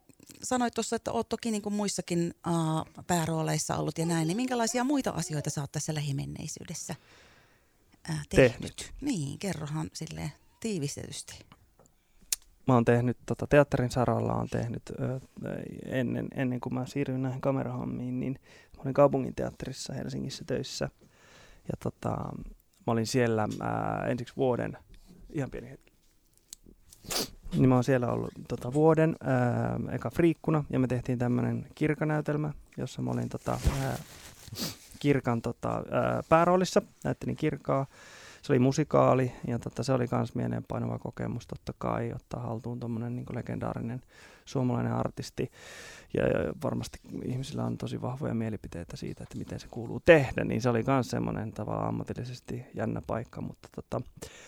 sanoit 0.43 0.73
tuossa, 0.73 0.95
että 0.95 1.11
olet 1.11 1.29
toki 1.29 1.51
niin 1.51 1.61
kuin 1.61 1.73
muissakin 1.73 2.33
uh, 2.47 3.03
päärooleissa 3.07 3.77
ollut 3.77 3.97
ja 3.97 4.05
näin, 4.05 4.27
niin 4.27 4.37
minkälaisia 4.37 4.83
muita 4.83 5.09
asioita 5.09 5.49
sä 5.49 5.61
oot 5.61 5.71
tässä 5.71 5.93
lähimenneisyydessä 5.93 6.95
uh, 8.09 8.15
tehnyt? 8.29 8.51
tehnyt? 8.51 8.93
Niin, 9.01 9.39
kerrohan 9.39 9.89
silleen 9.93 10.31
tiivistetysti 10.59 11.39
mä 12.67 12.73
oon 12.73 12.85
tehnyt 12.85 13.17
tota, 13.25 13.47
teatterin 13.47 13.91
saralla, 13.91 14.33
on 14.33 14.47
tehnyt 14.51 14.81
ö, 14.99 15.19
ennen, 15.85 16.27
ennen 16.35 16.59
kuin 16.59 16.73
mä 16.73 16.85
siirryin 16.85 17.21
näihin 17.21 17.41
kamerahommiin, 17.41 18.19
niin 18.19 18.39
mä 18.75 18.81
olin 18.81 18.93
kaupunginteatterissa 18.93 19.93
Helsingissä 19.93 20.43
töissä. 20.47 20.89
Ja 21.67 21.73
tota, 21.83 22.09
mä 22.87 22.93
olin 22.93 23.07
siellä 23.07 23.47
ää, 23.61 24.05
ensiksi 24.07 24.33
vuoden, 24.37 24.77
ihan 25.33 25.51
pieni 25.51 25.69
hetki. 25.69 25.93
Niin 27.53 27.69
mä 27.69 27.75
oon 27.75 27.83
siellä 27.83 28.07
ollut 28.07 28.31
tota, 28.47 28.73
vuoden 28.73 29.15
ää, 29.23 29.79
eka 29.91 30.09
friikkuna 30.09 30.63
ja 30.69 30.79
me 30.79 30.87
tehtiin 30.87 31.19
tämmönen 31.19 31.67
kirkanäytelmä, 31.75 32.53
jossa 32.77 33.01
mä 33.01 33.11
olin 33.11 33.29
tota, 33.29 33.59
ää, 33.81 33.97
kirkan 34.99 35.41
tota, 35.41 35.83
ää, 35.91 36.23
pääroolissa, 36.29 36.81
näyttelin 37.03 37.35
kirkaa 37.35 37.85
se 38.45 38.53
oli 38.53 38.59
musikaali 38.59 39.31
ja 39.47 39.59
tota, 39.59 39.83
se 39.83 39.93
oli 39.93 40.05
myös 40.11 40.35
mieleenpainava 40.35 40.99
kokemus 40.99 41.47
totta 41.47 41.73
kai 41.77 42.13
ottaa 42.15 42.39
haltuun 42.39 42.79
tuommoinen 42.79 43.15
niin 43.15 43.25
legendaarinen 43.33 44.01
suomalainen 44.45 44.93
artisti. 44.93 45.51
Ja, 46.13 46.27
ja 46.27 46.53
varmasti 46.63 46.99
ihmisillä 47.25 47.63
on 47.63 47.77
tosi 47.77 48.01
vahvoja 48.01 48.33
mielipiteitä 48.33 48.97
siitä, 48.97 49.23
että 49.23 49.37
miten 49.37 49.59
se 49.59 49.67
kuuluu 49.71 49.99
tehdä, 49.99 50.43
niin 50.43 50.61
se 50.61 50.69
oli 50.69 50.83
myös 50.87 51.09
semmoinen 51.09 51.51
tavallaan 51.51 51.87
ammatillisesti 51.87 52.65
jännä 52.73 53.01
paikka, 53.07 53.41
mutta 53.41 53.69
tota, 53.75 54.01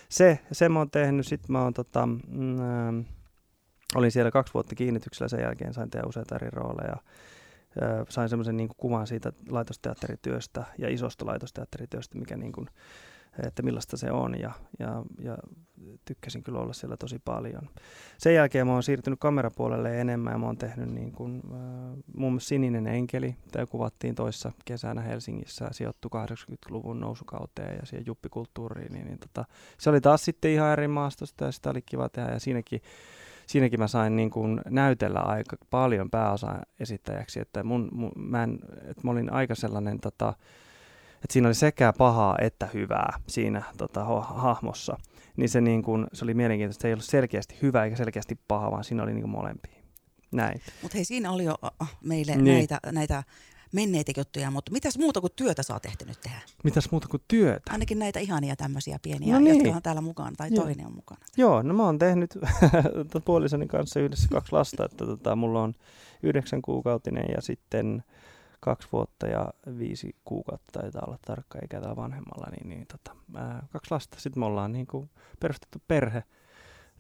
se, 0.10 0.40
se 0.52 0.70
mä 0.70 0.80
oon 0.80 0.92
tehnyt. 0.92 1.28
Sitten 1.28 1.52
mä 1.52 1.62
oon 1.62 1.74
tota, 1.74 2.06
mm, 2.06 2.60
äh, 2.60 3.06
olin 3.96 4.12
siellä 4.12 4.32
kaksi 4.32 4.54
vuotta 4.54 4.76
kiinnityksellä, 4.76 5.28
sen 5.30 5.42
jälkeen 5.42 5.74
sain 5.74 5.90
tehdä 5.90 6.08
useita 6.08 6.36
eri 6.36 6.50
rooleja. 6.50 6.98
Sain 8.10 8.30
semmoisen 8.30 8.58
niin 8.58 8.70
kuvan 8.78 9.08
siitä 9.08 9.34
laitosteatterityöstä 9.50 10.64
ja 10.78 10.90
isosta 10.90 11.26
laitosteatterityöstä, 11.26 12.18
mikä 12.18 12.38
niin 12.38 12.52
kuin, 12.52 12.70
että 13.46 13.64
millaista 13.64 13.98
se 13.98 14.12
on 14.12 14.40
ja, 14.40 14.52
ja, 14.80 15.04
ja 15.20 15.38
tykkäsin 16.06 16.44
kyllä 16.44 16.60
olla 16.60 16.74
siellä 16.74 16.98
tosi 16.98 17.20
paljon. 17.26 17.70
Sen 18.18 18.34
jälkeen 18.34 18.68
mä 18.68 18.74
oon 18.74 18.84
siirtynyt 18.84 19.20
kamerapuolelle 19.20 20.02
enemmän 20.02 20.34
ja 20.34 20.38
mä 20.38 20.46
oon 20.46 20.58
tehnyt 20.58 20.90
niin 20.90 21.12
kuin, 21.12 21.42
äh, 21.46 22.04
muun 22.16 22.34
muassa 22.34 22.48
Sininen 22.48 22.88
enkeli. 22.88 23.36
Tämä 23.52 23.66
kuvattiin 23.66 24.16
toissa 24.16 24.52
kesänä 24.66 25.02
Helsingissä, 25.02 25.68
sijoittu 25.72 26.10
80-luvun 26.16 27.00
nousukauteen 27.00 27.78
ja 27.80 27.86
siihen 27.86 28.06
juppikulttuuriin. 28.06 28.94
Niin, 28.94 29.06
niin 29.06 29.20
tota, 29.20 29.46
se 29.78 29.90
oli 29.90 30.02
taas 30.02 30.26
sitten 30.26 30.52
ihan 30.52 30.72
eri 30.72 30.88
maastosta 30.88 31.46
ja 31.46 31.52
sitä 31.52 31.70
oli 31.70 31.82
kiva 31.82 32.10
tehdä 32.10 32.32
ja 32.32 32.40
siinäkin 32.40 32.82
siinäkin 33.48 33.80
mä 33.80 33.88
sain 33.88 34.16
niin 34.16 34.30
kuin 34.30 34.62
näytellä 34.70 35.20
aika 35.20 35.58
paljon 35.70 36.10
pääosa 36.10 36.60
esittäjäksi, 36.80 37.40
että 37.40 37.64
mun, 37.64 37.90
mun, 37.92 38.12
mä, 38.16 38.44
en, 38.44 38.60
että 38.82 39.02
mä 39.04 39.12
olin 39.12 39.34
aika 39.34 39.56
sellainen 39.56 40.00
tota, 40.00 40.34
että 41.24 41.34
siinä 41.34 41.48
oli 41.48 41.56
sekä 41.56 41.94
pahaa 41.98 42.38
että 42.42 42.70
hyvää 42.74 43.20
siinä 43.28 43.64
tota, 43.78 44.04
hahmossa. 44.22 44.98
Niin 45.38 45.50
se, 45.50 45.62
niin 45.62 45.84
kun, 45.84 46.08
se 46.14 46.26
oli 46.26 46.34
mielenkiintoista, 46.34 46.82
se 46.82 46.88
ei 46.88 46.94
ollut 46.94 47.06
selkeästi 47.06 47.58
hyvä 47.62 47.84
eikä 47.84 47.96
selkeästi 47.96 48.40
paha, 48.48 48.72
vaan 48.72 48.84
siinä 48.84 49.04
oli 49.04 49.14
niin 49.14 49.30
molempia. 49.30 49.78
Näin. 50.32 50.62
Mutta 50.82 50.98
hei, 50.98 51.06
siinä 51.06 51.32
oli 51.32 51.44
jo 51.44 51.56
meille 52.04 52.36
niin. 52.36 52.56
näitä, 52.56 52.80
näitä 52.92 53.24
menneitä 53.74 54.12
juttuja, 54.18 54.52
mutta 54.52 54.72
mitäs 54.72 54.98
muuta 54.98 55.22
kuin 55.22 55.34
työtä 55.36 55.64
saa 55.64 55.80
tehty 55.80 56.06
nyt 56.06 56.22
tehdä? 56.22 56.40
Mitäs 56.64 56.92
muuta 56.92 57.08
kuin 57.08 57.24
työtä? 57.28 57.72
Ainakin 57.72 58.00
näitä 58.00 58.20
ihania 58.20 58.56
tämmöisiä 58.56 59.00
pieniä, 59.02 59.34
no 59.34 59.40
niin. 59.40 59.56
jotka 59.58 59.76
on 59.76 59.84
täällä 59.84 60.02
mukana, 60.02 60.32
tai 60.38 60.50
Joo. 60.52 60.64
toinen 60.64 60.86
on 60.86 60.94
mukana. 60.96 61.22
Joo, 61.38 61.62
no 61.62 61.74
mä 61.74 61.84
oon 61.84 62.00
tehnyt 62.00 62.38
puolisoni 63.26 63.68
kanssa 63.68 64.00
yhdessä 64.00 64.28
kaksi 64.32 64.52
lasta, 64.52 64.86
että 64.86 65.06
tota, 65.06 65.36
mulla 65.36 65.62
on 65.62 65.74
yhdeksän 66.24 66.62
kuukautinen 66.62 67.26
ja 67.36 67.42
sitten 67.42 68.04
kaksi 68.60 68.88
vuotta 68.92 69.28
ja 69.28 69.54
viisi 69.78 70.16
kuukautta 70.26 70.80
taitaa 70.80 71.04
olla 71.08 71.18
tarkka 71.26 71.60
ikä 71.64 71.82
tällä 71.82 71.96
vanhemmalla, 71.96 72.48
niin, 72.52 72.70
niin 72.70 72.88
tota, 72.88 73.16
ää, 73.36 73.68
kaksi 73.72 73.92
lasta. 73.92 74.20
Sitten 74.20 74.40
me 74.40 74.46
ollaan 74.46 74.72
niin 74.72 74.88
kuin 74.88 75.10
perustettu 75.40 75.82
perhe 75.88 76.24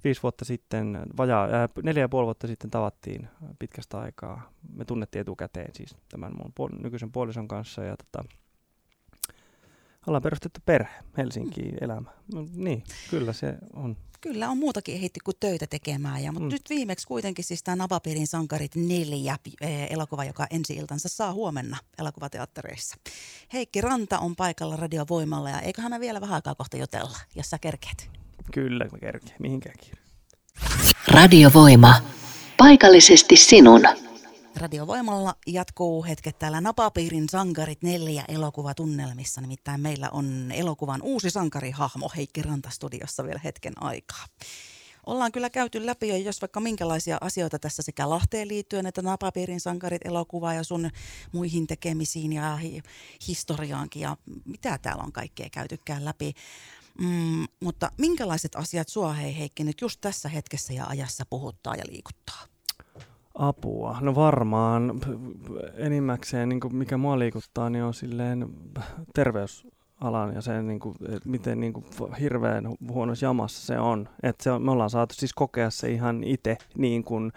viisi 0.03 0.23
vuotta 0.23 0.45
sitten, 0.45 0.99
vajaa, 1.17 1.47
ää, 1.51 1.69
neljä 1.83 2.03
ja 2.03 2.09
puoli 2.09 2.25
vuotta 2.25 2.47
sitten 2.47 2.71
tavattiin 2.71 3.27
pitkästä 3.59 3.99
aikaa. 3.99 4.51
Me 4.73 4.85
tunnettiin 4.85 5.21
etukäteen 5.21 5.75
siis 5.75 5.97
tämän 6.09 6.33
mun 6.37 6.53
puol- 6.59 6.81
nykyisen 6.83 7.11
puolison 7.11 7.47
kanssa 7.47 7.83
ja 7.83 7.95
tota, 7.97 8.27
ollaan 10.07 10.21
perustettu 10.21 10.59
perhe 10.65 10.89
Helsinkiin 11.17 11.71
mm. 11.71 11.77
elämä. 11.81 12.11
No, 12.33 12.47
niin, 12.55 12.83
kyllä 13.09 13.33
se 13.33 13.53
on. 13.73 13.97
Kyllä 14.21 14.49
on 14.49 14.57
muutakin 14.57 14.99
heitti 14.99 15.19
kuin 15.19 15.37
töitä 15.39 15.67
tekemään. 15.67 16.23
Ja, 16.23 16.31
mutta 16.31 16.45
mm. 16.45 16.51
nyt 16.51 16.69
viimeksi 16.69 17.07
kuitenkin 17.07 17.45
siis 17.45 17.63
tämä 17.63 17.75
Napapiirin 17.75 18.27
sankarit 18.27 18.75
neljä 18.75 19.37
eh, 19.61 19.87
elokuva, 19.91 20.25
joka 20.25 20.47
ensi 20.49 20.73
iltansa 20.73 21.09
saa 21.09 21.33
huomenna 21.33 21.77
elokuvateattereissa. 21.99 22.95
Heikki 23.53 23.81
Ranta 23.81 24.19
on 24.19 24.35
paikalla 24.35 24.75
radiovoimalla 24.75 25.49
ja 25.49 25.61
eiköhän 25.61 25.91
me 25.91 25.99
vielä 25.99 26.21
vähän 26.21 26.35
aikaa 26.35 26.55
kohta 26.55 26.77
jutella, 26.77 27.17
jos 27.35 27.49
sä 27.49 27.57
kerkeet. 27.59 28.09
Kyllä 28.53 28.85
mä 28.91 28.99
kerkeen, 28.99 29.35
mihinkään 29.39 29.75
kiire. 29.79 30.01
Radiovoima. 31.07 31.93
Paikallisesti 32.57 33.35
sinun. 33.35 33.81
Radiovoimalla 34.57 35.35
jatkuu 35.47 36.03
hetket 36.03 36.39
täällä 36.39 36.61
Napapiirin 36.61 37.29
sankarit 37.29 37.83
neljä 37.83 38.23
elokuvatunnelmissa. 38.27 39.41
Nimittäin 39.41 39.81
meillä 39.81 40.09
on 40.09 40.51
elokuvan 40.51 41.01
uusi 41.01 41.29
sankarihahmo 41.29 42.11
Heikki 42.15 42.41
Ranta 42.41 42.69
studiossa 42.69 43.23
vielä 43.23 43.39
hetken 43.43 43.83
aikaa. 43.83 44.25
Ollaan 45.05 45.31
kyllä 45.31 45.49
käyty 45.49 45.85
läpi 45.85 46.07
jo 46.07 46.17
jos 46.17 46.41
vaikka 46.41 46.59
minkälaisia 46.59 47.17
asioita 47.21 47.59
tässä 47.59 47.83
sekä 47.83 48.09
Lahteen 48.09 48.47
liittyen 48.47 48.85
että 48.85 49.01
Napapiirin 49.01 49.59
sankarit 49.59 50.05
elokuvaa 50.05 50.53
ja 50.53 50.63
sun 50.63 50.89
muihin 51.31 51.67
tekemisiin 51.67 52.33
ja 52.33 52.55
hi- 52.55 52.81
historiaankin 53.27 54.01
ja 54.01 54.17
mitä 54.45 54.77
täällä 54.77 55.03
on 55.03 55.11
kaikkea 55.11 55.49
käytykään 55.51 56.05
läpi. 56.05 56.33
Mm, 56.99 57.45
mutta 57.59 57.91
minkälaiset 57.97 58.55
asiat 58.55 58.89
sua 58.89 59.13
hei 59.13 59.37
Heikki 59.37 59.63
nyt 59.63 59.81
just 59.81 60.01
tässä 60.01 60.29
hetkessä 60.29 60.73
ja 60.73 60.85
ajassa 60.87 61.25
puhuttaa 61.29 61.75
ja 61.75 61.83
liikuttaa? 61.89 62.56
Apua. 63.37 63.97
No 64.01 64.15
varmaan 64.15 64.99
enimmäkseen, 65.75 66.49
niin 66.49 66.59
kuin 66.59 66.75
mikä 66.75 66.97
mua 66.97 67.19
liikuttaa, 67.19 67.69
niin 67.69 67.83
on 67.83 67.93
silleen 67.93 68.49
terveysalan 69.13 70.33
ja 70.35 70.41
sen, 70.41 70.67
niin 70.67 70.79
kuin, 70.79 70.95
miten 71.25 71.59
niin 71.59 71.73
kuin, 71.73 71.85
hirveän 72.19 72.67
huonossa 72.89 73.25
jamassa 73.25 73.65
se 73.65 73.79
on. 73.79 74.09
Että 74.23 74.43
se 74.43 74.51
on. 74.51 74.61
Me 74.61 74.71
ollaan 74.71 74.89
saatu 74.89 75.15
siis 75.15 75.33
kokea 75.33 75.69
se 75.69 75.89
ihan 75.89 76.23
itse 76.23 76.57
niin 76.77 77.03
kuin, 77.03 77.31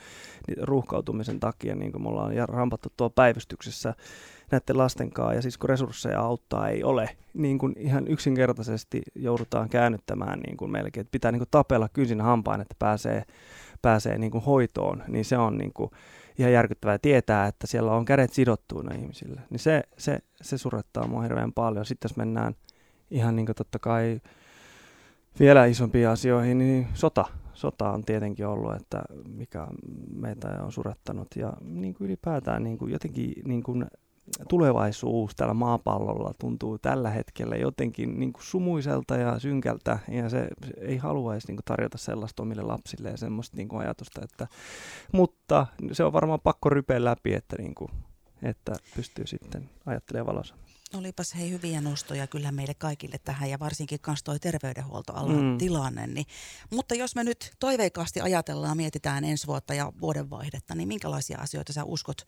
ruuhkautumisen 0.63 1.41
takia, 1.41 1.75
niin 1.75 1.93
kuin 1.93 2.03
me 2.03 2.09
ollaan 2.09 2.33
rampattu 2.49 2.89
tuo 2.97 3.11
päivystyksessä 3.11 3.95
näiden 4.51 4.79
lasten 4.79 5.11
kanssa. 5.11 5.35
Ja 5.35 5.43
siis 5.43 5.59
kun 5.59 5.69
resursseja 5.69 6.21
auttaa 6.21 6.69
ei 6.69 6.85
ole, 6.85 7.11
niin 7.35 7.59
kuin 7.59 7.75
ihan 7.79 8.09
yksinkertaisesti 8.09 9.03
joudutaan 9.15 9.69
käännyttämään 9.69 10.41
niin 10.41 10.57
kuin 10.57 10.71
melkein. 10.71 11.03
Että 11.03 11.13
pitää 11.13 11.33
niin 11.33 11.41
kuin 11.41 11.49
tapella 11.51 11.89
kynsin 11.89 12.21
hampain, 12.21 12.61
että 12.61 12.75
pääsee 12.79 13.25
pääsee 13.83 14.19
niin 14.19 14.31
kuin 14.31 14.45
hoitoon, 14.45 15.03
niin 15.09 15.25
se 15.25 15.39
on 15.39 15.59
niin 15.59 15.73
kuin 15.73 15.91
ihan 16.39 16.53
järkyttävää 16.53 16.99
tietää, 16.99 17.47
että 17.47 17.67
siellä 17.67 17.93
on 17.93 18.05
kädet 18.05 18.33
sidottuina 18.33 18.95
ihmisille. 18.95 19.41
Niin 19.51 19.61
se, 19.61 19.83
se, 19.99 20.19
se 20.43 20.59
surettaa 20.59 21.07
mua 21.07 21.23
hirveän 21.23 21.53
paljon. 21.53 21.87
Sitten 21.87 22.09
jos 22.09 22.17
mennään 22.17 22.55
ihan 23.11 23.37
niin 23.37 23.47
kuin 23.47 23.57
totta 23.57 23.79
kai 23.79 24.21
vielä 25.41 25.65
isompiin 25.65 26.09
asioihin, 26.09 26.59
niin 26.59 26.89
sota. 26.95 27.25
Sota 27.55 27.91
on 27.91 28.05
tietenkin 28.05 28.47
ollut, 28.47 28.75
että 28.75 29.03
mikä 29.29 29.67
meitä 30.15 30.49
on 30.63 30.73
surettanut 30.73 31.29
ja 31.37 31.53
niin 31.61 31.95
kuin 31.95 32.07
ylipäätään 32.07 32.65
niin 32.65 32.79
kuin 32.79 32.93
jotenkin 32.93 33.33
niin 33.45 33.63
kuin 33.63 33.87
tulevaisuus 34.49 35.35
tällä 35.35 35.55
maapallolla 35.55 36.35
tuntuu 36.39 36.79
tällä 36.79 37.11
hetkellä 37.11 37.57
jotenkin 37.57 38.21
niin 38.21 38.33
kuin 38.33 38.45
sumuiselta 38.45 39.17
ja 39.17 39.39
synkältä, 39.39 39.99
ja 40.09 40.29
se, 40.29 40.49
se 40.67 40.73
ei 40.81 40.97
haluaisi 40.97 41.47
niin 41.47 41.57
kuin 41.57 41.65
tarjota 41.65 41.99
sellaista 41.99 42.43
omille 42.43 42.63
lapsille 42.63 43.11
ja 43.11 43.17
semmoista 43.17 43.57
niin 43.57 43.69
kuin 43.69 43.81
ajatusta, 43.81 44.21
että, 44.25 44.47
mutta 45.13 45.67
se 45.93 46.05
on 46.05 46.13
varmaan 46.13 46.41
pakko 46.41 46.69
rypeä 46.69 47.05
läpi, 47.05 47.35
että, 47.35 47.57
niin 47.59 47.75
kuin, 47.75 47.91
että 48.43 48.77
pystyy 48.97 49.27
sitten 49.27 49.71
ajattelemaan 49.87 50.35
valossa. 50.35 50.55
Olipas 50.95 51.35
hei 51.35 51.51
hyviä 51.51 51.81
nostoja 51.81 52.27
kyllä 52.27 52.53
meille 52.53 52.75
kaikille 52.75 53.17
tähän 53.25 53.51
ja 53.51 53.59
varsinkin 53.59 53.99
myös 54.07 54.23
toi 54.23 54.39
terveydenhuoltoalan 54.39 55.43
mm. 55.43 55.59
tilanne. 55.59 56.07
Niin, 56.07 56.27
mutta 56.71 56.95
jos 56.95 57.15
me 57.15 57.25
nyt 57.25 57.53
toiveikkaasti 57.59 58.21
ajatellaan, 58.21 58.77
mietitään 58.77 59.25
ensi 59.25 59.47
vuotta 59.47 59.75
ja 59.75 59.93
vuodenvaihdetta, 60.01 60.75
niin 60.75 60.89
minkälaisia 60.89 61.39
asioita 61.39 61.73
sä 61.73 61.85
uskot 61.85 62.23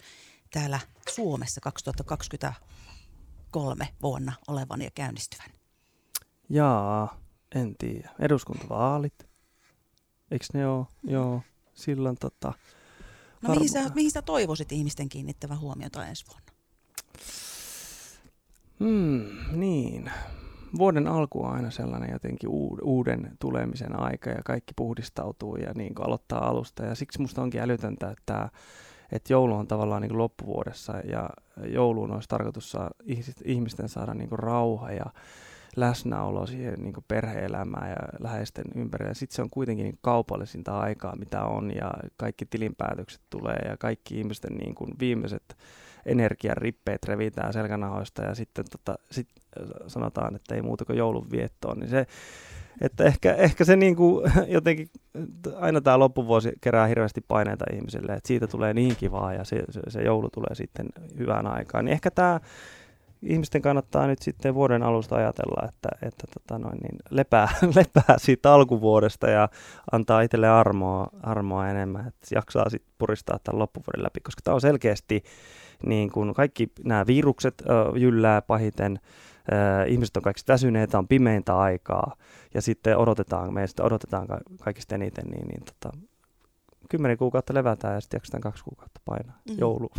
täällä 0.52 0.80
Suomessa 1.10 1.60
2023 1.60 3.88
vuonna 4.02 4.32
olevan 4.48 4.82
ja 4.82 4.90
käynnistyvän? 4.94 5.50
Jaa, 6.48 7.20
en 7.54 7.74
tiedä. 7.78 8.10
Eduskuntavaalit. 8.18 9.28
Eikö 10.30 10.44
ne 10.54 10.66
ole? 10.66 10.86
Joo, 11.02 11.42
silloin 11.74 12.16
tota... 12.20 12.52
No 13.42 13.54
mihin 13.54 13.68
sä, 13.68 13.90
mihin 13.94 14.10
sä 14.10 14.22
toivoisit 14.22 14.72
ihmisten 14.72 15.08
kiinnittävän 15.08 15.60
huomiota 15.60 16.06
ensi 16.06 16.24
vuonna? 16.26 16.52
Hmm, 18.80 19.26
niin. 19.60 20.10
Vuoden 20.78 21.08
alku 21.08 21.44
on 21.44 21.52
aina 21.52 21.70
sellainen 21.70 22.12
jotenkin 22.12 22.50
uuden 22.82 23.36
tulemisen 23.40 24.00
aika 24.00 24.30
ja 24.30 24.42
kaikki 24.44 24.72
puhdistautuu 24.76 25.56
ja 25.56 25.72
niin 25.74 25.92
aloittaa 26.00 26.48
alusta. 26.48 26.84
Ja 26.84 26.94
siksi 26.94 27.20
musta 27.20 27.42
onkin 27.42 27.60
älytöntä, 27.60 28.10
että 28.10 28.50
että 29.12 29.33
joulu 29.33 29.55
on 29.55 29.66
tavallaan 29.66 30.03
niin 30.03 30.18
loppuvuodessa 30.18 30.92
ja 30.98 31.31
jouluun 31.66 32.11
olisi 32.11 32.29
tarkoitus 32.29 32.70
saa, 32.70 32.90
ihmisten 33.44 33.88
saada 33.88 34.14
niin 34.14 34.33
rauha 34.33 34.92
ja 34.92 35.07
läsnäolo 35.77 36.46
siihen 36.46 36.75
niin 36.79 36.94
perhe-elämään 37.09 37.90
ja 37.90 37.96
läheisten 38.20 38.64
ympärillä. 38.75 39.14
Sitten 39.14 39.37
se 39.37 39.42
on 39.42 39.51
kuitenkin 39.51 39.85
niin 39.85 39.98
kaupallisinta 40.01 40.79
aikaa, 40.79 41.16
mitä 41.16 41.44
on 41.44 41.75
ja 41.75 41.90
kaikki 42.16 42.46
tilinpäätökset 42.46 43.20
tulee 43.31 43.59
ja 43.68 43.77
kaikki 43.77 44.18
ihmisten 44.18 44.57
niin 44.57 44.75
kuin 44.75 44.90
viimeiset 45.01 45.57
energian 46.07 46.57
rippeet 46.57 47.05
revitään 47.05 47.53
selkänahoista 47.53 48.22
ja 48.22 48.35
sitten 48.35 48.64
tota, 48.70 48.94
sit 49.11 49.29
sanotaan, 49.87 50.35
että 50.35 50.55
ei 50.55 50.62
muuta 50.62 50.85
kuin 50.85 50.98
joulun 50.98 51.31
viettoon, 51.31 51.79
niin 51.79 51.90
se, 51.90 52.07
että 52.80 53.04
ehkä, 53.04 53.35
ehkä 53.35 53.64
se 53.64 53.76
niin 53.76 53.96
kuin, 53.96 54.32
jotenkin, 54.48 54.88
aina 55.61 55.80
tämä 55.80 55.98
loppuvuosi 55.98 56.52
kerää 56.61 56.87
hirveästi 56.87 57.20
paineita 57.28 57.64
ihmisille, 57.74 58.12
että 58.12 58.28
siitä 58.28 58.46
tulee 58.46 58.74
niin 58.74 58.96
kivaa 58.96 59.35
ja 59.35 59.44
se, 59.44 59.62
se, 59.70 59.80
se 59.88 60.02
joulu 60.02 60.30
tulee 60.30 60.54
sitten 60.54 60.87
hyvään 61.18 61.46
aikaan. 61.46 61.85
Niin 61.85 61.92
ehkä 61.92 62.11
tämä 62.11 62.40
ihmisten 63.22 63.62
kannattaa 63.62 64.06
nyt 64.06 64.22
sitten 64.22 64.54
vuoden 64.54 64.82
alusta 64.82 65.16
ajatella, 65.16 65.68
että, 65.68 65.88
että 66.02 66.26
tota 66.35 66.58
noin, 66.58 66.78
niin 66.82 66.98
lepää, 67.11 67.48
lepää 67.76 68.18
siitä 68.18 68.52
alkuvuodesta 68.52 69.30
ja 69.30 69.48
antaa 69.92 70.20
itselle 70.20 70.48
armoa, 70.48 71.06
armoa 71.22 71.68
enemmän, 71.68 72.08
että 72.08 72.35
jaksaa 72.35 72.70
sitten 72.70 72.92
puristaa 72.98 73.38
tämän 73.44 73.58
loppuvuoden 73.58 74.02
läpi, 74.02 74.20
koska 74.20 74.40
tämä 74.44 74.54
on 74.54 74.61
selkeästi 74.61 75.22
niin 75.87 76.11
kuin 76.11 76.35
kaikki 76.35 76.72
nämä 76.85 77.06
virukset 77.06 77.54
ö, 77.61 77.98
jyllää 77.98 78.42
pahiten, 78.42 78.98
ihmiset 79.88 80.16
on 80.16 80.22
kaikista 80.22 80.52
väsyneitä, 80.52 80.98
on 80.98 81.09
pimeintä 81.09 81.59
aikaa 81.59 82.16
ja 82.55 82.62
sitten 82.62 82.98
odotetaan, 82.98 83.55
meistä 83.55 83.83
odotetaan 83.83 84.26
ka- 84.26 84.40
kaikista 84.61 84.94
eniten, 84.94 85.24
niin, 85.24 85.48
niin 85.48 85.64
tota, 85.64 85.96
kymmenen 86.88 87.18
kuukautta 87.18 87.55
levätään 87.55 87.94
ja 87.94 88.00
sitten 88.00 88.18
jaksetaan 88.18 88.40
kaksi 88.40 88.64
kuukautta 88.64 89.00
painaa. 89.05 89.38
Mm. 89.48 89.59
Joulu. 89.59 89.90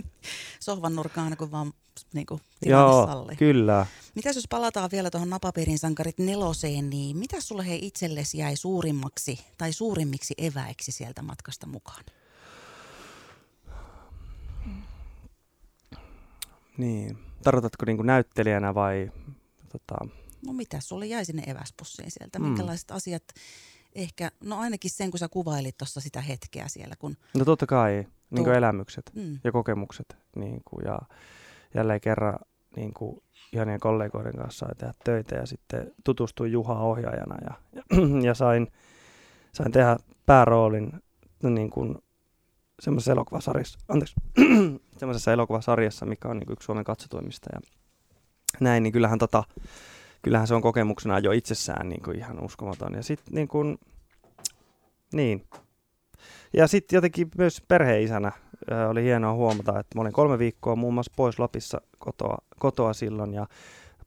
Sohvan 0.60 0.96
nurkkaan, 0.96 1.36
kun 1.36 1.50
vaan 1.50 1.72
niin 2.14 2.26
kuin, 2.26 2.40
Joo, 2.66 3.06
salli. 3.06 3.36
kyllä. 3.36 3.86
Mitäs 4.14 4.36
jos 4.36 4.48
palataan 4.50 4.90
vielä 4.92 5.10
tuohon 5.10 5.30
Napapiirin 5.30 5.78
sankarit 5.78 6.18
neloseen, 6.18 6.90
niin 6.90 7.16
mitä 7.16 7.40
sulle 7.40 7.66
he 7.66 7.74
itsellesi 7.82 8.38
jäi 8.38 8.56
suurimmaksi 8.56 9.44
tai 9.58 9.72
suurimmiksi 9.72 10.34
eväiksi 10.38 10.92
sieltä 10.92 11.22
matkasta 11.22 11.66
mukaan? 11.66 12.04
Niin, 16.78 17.18
tarkoitatko 17.42 17.86
niin 17.86 17.96
kuin 17.96 18.06
näyttelijänä 18.06 18.74
vai... 18.74 19.10
Tota... 19.68 19.94
No 20.46 20.52
mitä 20.52 20.80
sulle 20.80 21.06
jäi 21.06 21.24
sinne 21.24 21.42
eväspussiin 21.46 22.10
sieltä? 22.10 22.38
Mm. 22.38 22.44
Minkälaiset 22.44 22.90
asiat 22.90 23.22
ehkä, 23.94 24.30
no 24.44 24.58
ainakin 24.58 24.90
sen 24.90 25.10
kun 25.10 25.18
sä 25.18 25.28
kuvailit 25.28 25.76
tuossa 25.78 26.00
sitä 26.00 26.20
hetkeä 26.20 26.68
siellä. 26.68 26.94
Kun... 26.98 27.16
No 27.34 27.44
totta 27.44 27.66
kai, 27.66 28.06
niin 28.30 28.44
kuin 28.44 28.56
elämykset 28.56 29.10
mm. 29.14 29.38
ja 29.44 29.52
kokemukset. 29.52 30.16
Niin 30.36 30.62
kuin, 30.64 30.84
ja 30.84 30.98
jälleen 31.74 32.00
kerran 32.00 32.38
niin 32.76 32.94
kuin 32.94 33.22
ihanien 33.52 33.80
kollegoiden 33.80 34.36
kanssa 34.36 34.66
sai 34.66 34.74
tehdä 34.74 34.94
töitä 35.04 35.34
ja 35.34 35.46
sitten 35.46 35.92
tutustuin 36.04 36.52
Juha 36.52 36.78
ohjaajana 36.78 37.36
ja, 37.44 37.54
ja, 37.72 37.82
ja 38.28 38.34
sain, 38.34 38.72
sain 39.52 39.72
tehdä 39.72 39.96
pääroolin 40.26 40.92
niin 41.42 41.70
kuin 41.70 41.98
semmoisessa 42.80 43.12
elokuvasarjassa, 43.12 43.78
anteeksi, 43.88 44.14
semmoisessa 45.02 45.32
elokuvasarjassa, 45.32 46.06
mikä 46.06 46.28
on 46.28 46.38
niin 46.38 46.52
yksi 46.52 46.66
Suomen 46.66 46.84
katsotuimmista 46.84 47.50
ja 47.52 47.60
näin, 48.60 48.82
niin 48.82 48.92
kyllähän, 48.92 49.18
tota, 49.18 49.44
kyllähän 50.22 50.46
se 50.46 50.54
on 50.54 50.62
kokemuksena 50.62 51.18
jo 51.18 51.32
itsessään 51.32 51.88
niin 51.88 52.02
kuin 52.02 52.18
ihan 52.18 52.44
uskomaton. 52.44 52.94
Ja 52.94 53.02
sitten 53.02 53.34
niin 53.34 53.48
kuin, 53.48 53.78
niin. 55.12 55.44
Ja 56.52 56.66
sitten 56.66 56.96
jotenkin 56.96 57.28
myös 57.38 57.62
perheisänä 57.68 58.32
oli 58.88 59.02
hienoa 59.02 59.32
huomata, 59.32 59.78
että 59.78 59.98
mä 59.98 60.00
olin 60.00 60.12
kolme 60.12 60.38
viikkoa 60.38 60.76
muun 60.76 60.94
muassa 60.94 61.12
pois 61.16 61.38
Lapissa 61.38 61.80
kotoa, 61.98 62.38
kotoa 62.58 62.92
silloin 62.92 63.34
ja 63.34 63.46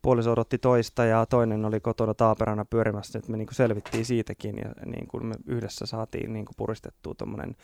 puoliso 0.01 0.31
odotti 0.31 0.57
toista 0.57 1.05
ja 1.05 1.25
toinen 1.25 1.65
oli 1.65 1.79
kotona 1.79 2.13
taaperana 2.13 2.65
pyörimässä, 2.65 3.19
että 3.19 3.31
me 3.31 3.37
niin 3.37 3.47
kuin 3.47 3.55
selvittiin 3.55 4.05
siitäkin 4.05 4.57
ja 4.57 4.85
niin 4.85 5.07
kuin 5.07 5.25
me 5.25 5.35
yhdessä 5.47 5.85
saatiin 5.85 6.33
niin 6.33 6.45
kuin 6.45 6.55
puristettua 6.57 7.15
tuommoinen 7.17 7.55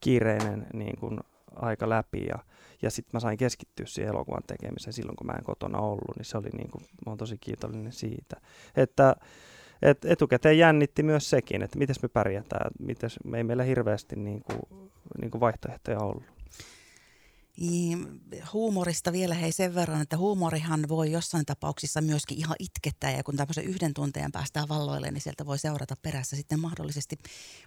kiireinen 0.00 0.66
niin 0.72 0.98
kuin 1.00 1.20
aika 1.56 1.88
läpi 1.88 2.26
ja, 2.26 2.38
ja 2.82 2.90
sitten 2.90 3.10
mä 3.12 3.20
sain 3.20 3.38
keskittyä 3.38 3.86
siihen 3.86 4.14
elokuvan 4.14 4.42
tekemiseen 4.46 4.92
silloin, 4.92 5.16
kun 5.16 5.26
mä 5.26 5.32
en 5.32 5.44
kotona 5.44 5.78
ollut, 5.78 6.16
niin 6.16 6.24
se 6.24 6.38
oli 6.38 6.48
niin 6.48 6.70
kuin, 6.70 6.84
mä 7.06 7.10
oon 7.10 7.18
tosi 7.18 7.38
kiitollinen 7.40 7.92
siitä. 7.92 8.36
Että 8.76 9.16
et 9.82 10.04
etukäteen 10.04 10.58
jännitti 10.58 11.02
myös 11.02 11.30
sekin, 11.30 11.62
että 11.62 11.78
miten 11.78 11.96
me 12.02 12.08
pärjätään, 12.08 12.70
mites, 12.78 13.18
me 13.24 13.36
ei 13.36 13.44
meillä 13.44 13.62
hirveästi 13.62 14.16
niin 14.16 14.42
kuin, 14.42 14.90
niin 15.20 15.30
kuin 15.30 15.40
vaihtoehtoja 15.40 15.98
ollut. 15.98 16.39
Niin, 17.56 18.20
huumorista 18.52 19.12
vielä 19.12 19.34
hei 19.34 19.52
sen 19.52 19.74
verran, 19.74 20.02
että 20.02 20.16
huumorihan 20.16 20.88
voi 20.88 21.12
jossain 21.12 21.46
tapauksissa 21.46 22.00
myöskin 22.00 22.38
ihan 22.38 22.56
itkettää 22.58 23.10
ja 23.10 23.22
kun 23.22 23.36
tämmöisen 23.36 23.64
yhden 23.64 23.94
tunteen 23.94 24.32
päästään 24.32 24.68
valloille, 24.68 25.10
niin 25.10 25.20
sieltä 25.20 25.46
voi 25.46 25.58
seurata 25.58 25.94
perässä 26.02 26.36
sitten 26.36 26.60
mahdollisesti 26.60 27.18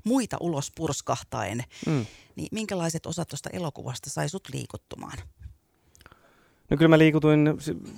muita 0.03 0.37
ulos 0.39 0.71
purskahtaen. 0.75 1.63
Mm. 1.85 2.05
Niin 2.35 2.47
minkälaiset 2.51 3.05
osat 3.05 3.27
tuosta 3.27 3.49
elokuvasta 3.49 4.09
sai 4.09 4.29
sut 4.29 4.49
liikuttumaan? 4.53 5.17
No 6.69 6.77
kyllä 6.77 6.89
mä 6.89 6.97
liikutuin, 6.97 7.49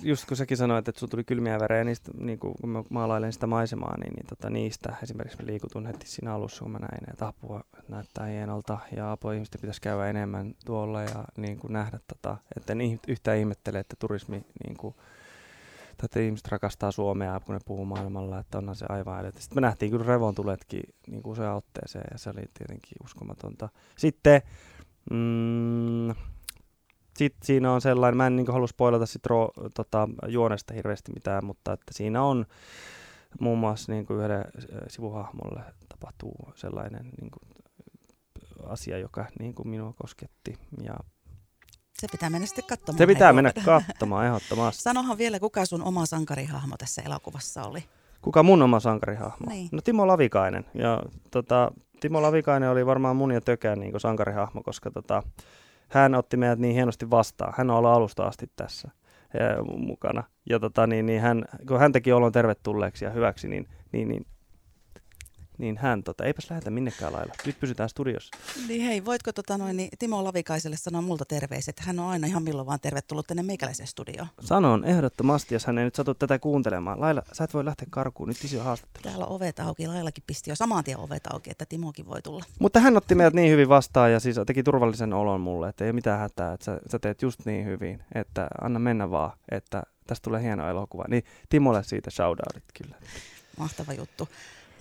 just 0.02 0.28
kun 0.28 0.36
säkin 0.36 0.56
sanoit, 0.56 0.88
että 0.88 0.98
sulla 0.98 1.10
tuli 1.10 1.24
kylmiä 1.24 1.60
värejä, 1.60 1.84
niistä, 1.84 2.12
niin 2.18 2.38
kun 2.38 2.54
mä 2.66 2.84
maalailen 2.90 3.32
sitä 3.32 3.46
maisemaa, 3.46 3.96
niin, 3.98 4.12
niin 4.12 4.26
tota, 4.26 4.50
niistä 4.50 4.96
esimerkiksi 5.02 5.42
mä 5.42 5.46
liikutun 5.46 5.86
heti 5.86 6.08
siinä 6.08 6.34
alussa, 6.34 6.62
kun 6.62 6.72
mä 6.72 6.78
näin, 6.78 7.10
että 7.10 7.26
apua 7.26 7.64
näyttää 7.88 8.26
hienolta 8.26 8.78
ja 8.96 9.12
apua 9.12 9.32
ihmisten 9.32 9.60
pitäisi 9.60 9.80
käydä 9.80 10.06
enemmän 10.06 10.54
tuolla 10.64 11.02
ja 11.02 11.24
niin 11.36 11.58
kuin 11.58 11.72
nähdä, 11.72 12.00
tota, 12.06 12.36
että 12.56 12.72
en 12.72 13.00
yhtään 13.08 13.38
ihmettele, 13.38 13.78
että 13.78 13.96
turismi, 13.98 14.44
niin 14.64 14.76
kuin, 14.76 14.94
että 16.04 16.20
ihmiset 16.20 16.48
rakastaa 16.48 16.92
Suomea, 16.92 17.40
kun 17.40 17.54
ne 17.54 17.60
puhuu 17.66 17.84
maailmalla, 17.84 18.38
että 18.38 18.58
onhan 18.58 18.76
se 18.76 18.86
aivan 18.88 19.18
älytä. 19.18 19.40
Sitten 19.40 19.56
me 19.56 19.60
nähtiin 19.60 19.90
kyllä 19.90 20.06
revontuletkin 20.06 20.82
niin 21.06 21.22
kuin 21.22 21.32
useaan 21.32 21.56
otteeseen 21.56 22.04
ja 22.12 22.18
se 22.18 22.30
oli 22.30 22.44
tietenkin 22.58 22.96
uskomatonta. 23.04 23.68
Sitten 23.96 24.42
mm, 25.10 26.14
sitten 27.16 27.46
siinä 27.46 27.72
on 27.72 27.80
sellainen, 27.80 28.16
mä 28.16 28.26
en 28.26 28.36
niin 28.36 28.52
halua 28.52 28.66
spoilata 28.66 29.06
sit 29.06 29.26
ro, 29.26 29.50
tota, 29.74 30.08
juonesta 30.28 30.74
hirveästi 30.74 31.12
mitään, 31.12 31.44
mutta 31.44 31.72
että 31.72 31.92
siinä 31.92 32.22
on 32.22 32.46
muun 33.40 33.58
muassa 33.58 33.92
niin 33.92 34.06
kuin 34.06 34.18
yhdelle 34.18 34.44
sivuhahmolle 34.88 35.60
tapahtuu 35.88 36.34
sellainen 36.54 37.10
niin 37.20 37.30
kuin, 37.30 37.56
asia, 38.68 38.98
joka 38.98 39.26
niin 39.38 39.54
kuin 39.54 39.68
minua 39.68 39.94
kosketti. 40.02 40.58
Ja 40.82 40.94
se 42.00 42.06
pitää 42.12 42.30
mennä 42.30 42.46
sitten 42.46 42.64
katsomaan. 42.68 42.98
Se 42.98 43.06
pitää 43.06 43.32
mennä 43.32 43.52
katsomaan 43.64 44.26
ehdottomasti. 44.26 44.82
Sanohan 44.82 45.18
vielä, 45.18 45.40
kuka 45.40 45.66
sun 45.66 45.82
oma 45.82 46.06
sankarihahmo 46.06 46.76
tässä 46.76 47.02
elokuvassa 47.02 47.62
oli? 47.62 47.84
Kuka 48.22 48.42
mun 48.42 48.62
oma 48.62 48.80
sankarihahmo? 48.80 49.50
Niin. 49.50 49.68
No 49.72 49.80
Timo 49.80 50.06
Lavikainen. 50.06 50.64
Ja, 50.74 51.02
tota, 51.30 51.72
Timo 52.00 52.22
Lavikainen 52.22 52.70
oli 52.70 52.86
varmaan 52.86 53.16
mun 53.16 53.32
ja 53.32 53.40
Tökän 53.40 53.80
niin 53.80 54.00
sankarihahmo, 54.00 54.62
koska 54.62 54.90
tota, 54.90 55.22
hän 55.88 56.14
otti 56.14 56.36
meidät 56.36 56.58
niin 56.58 56.74
hienosti 56.74 57.10
vastaan. 57.10 57.54
Hän 57.56 57.70
on 57.70 57.76
ollut 57.76 57.90
alusta 57.90 58.26
asti 58.26 58.50
tässä 58.56 58.90
ja, 59.34 59.62
mukana. 59.78 60.24
Ja 60.50 60.60
tota, 60.60 60.86
niin, 60.86 61.06
niin 61.06 61.20
hän, 61.20 61.44
kun 61.68 61.78
hän 61.78 61.92
teki 61.92 62.12
olon 62.12 62.32
tervetulleeksi 62.32 63.04
ja 63.04 63.10
hyväksi, 63.10 63.48
niin, 63.48 63.68
niin, 63.92 64.08
niin 64.08 64.26
niin 65.58 65.76
hän, 65.78 66.02
tota, 66.02 66.24
eipäs 66.24 66.50
lähetä 66.50 66.70
minnekään 66.70 67.12
lailla. 67.12 67.34
Nyt 67.46 67.60
pysytään 67.60 67.88
studiossa. 67.88 68.36
Niin 68.68 68.82
hei, 68.82 69.04
voitko 69.04 69.32
tota 69.32 69.58
noin, 69.58 69.76
niin 69.76 69.88
Timo 69.98 70.24
Lavikaiselle 70.24 70.76
sanoa 70.76 71.02
multa 71.02 71.24
terveiset? 71.24 71.80
Hän 71.80 71.98
on 71.98 72.08
aina 72.08 72.26
ihan 72.26 72.42
milloin 72.42 72.66
vaan 72.66 72.80
tervetullut 72.80 73.26
tänne 73.26 73.42
meikäläisen 73.42 73.86
studioon. 73.86 74.28
Sanon 74.40 74.84
ehdottomasti, 74.84 75.54
jos 75.54 75.66
hän 75.66 75.78
ei 75.78 75.84
nyt 75.84 75.94
satu 75.94 76.14
tätä 76.14 76.38
kuuntelemaan. 76.38 77.00
Laila, 77.00 77.22
sä 77.32 77.44
et 77.44 77.54
voi 77.54 77.64
lähteä 77.64 77.86
karkuun, 77.90 78.28
nyt 78.28 78.44
isi 78.44 78.58
on 78.58 78.64
haastattelu. 78.64 79.02
Täällä 79.02 79.26
on 79.26 79.32
ovet 79.32 79.60
auki, 79.60 79.86
Lailakin 79.86 80.24
pisti 80.26 80.50
jo 80.50 80.56
saman 80.56 80.84
tien 80.84 80.98
ovet 80.98 81.26
auki, 81.32 81.50
että 81.50 81.66
Timokin 81.66 82.06
voi 82.06 82.22
tulla. 82.22 82.44
Mutta 82.58 82.80
hän 82.80 82.96
otti 82.96 83.14
meidät 83.14 83.34
niin 83.34 83.52
hyvin 83.52 83.68
vastaan 83.68 84.12
ja 84.12 84.20
siis 84.20 84.36
teki 84.46 84.62
turvallisen 84.62 85.12
olon 85.12 85.40
mulle, 85.40 85.68
että 85.68 85.84
ei 85.84 85.92
mitään 85.92 86.18
hätää, 86.18 86.52
että 86.52 86.64
sä, 86.64 86.80
sä 86.90 86.98
teet 86.98 87.22
just 87.22 87.46
niin 87.46 87.66
hyvin, 87.66 88.02
että 88.14 88.48
anna 88.60 88.78
mennä 88.78 89.10
vaan, 89.10 89.32
että 89.50 89.82
tästä 90.06 90.24
tulee 90.24 90.42
hieno 90.42 90.68
elokuva. 90.68 91.04
Niin 91.08 91.22
Timolle 91.48 91.82
siitä 91.82 92.10
shoutoutit 92.10 92.64
kyllä. 92.82 92.96
Mahtava 93.58 93.92
juttu. 93.92 94.28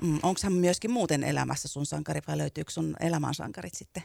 Mm, 0.02 0.20
Onko 0.24 0.40
hän 0.44 0.54
myöskin 0.54 0.92
muuten 0.92 1.24
elämässä 1.24 1.68
sun 1.68 1.86
sankari 1.86 2.22
vai 2.28 2.38
löytyykö 2.38 2.72
sun 2.72 2.96
elämän 3.00 3.34
sankarit 3.34 3.74
sitten? 3.74 4.04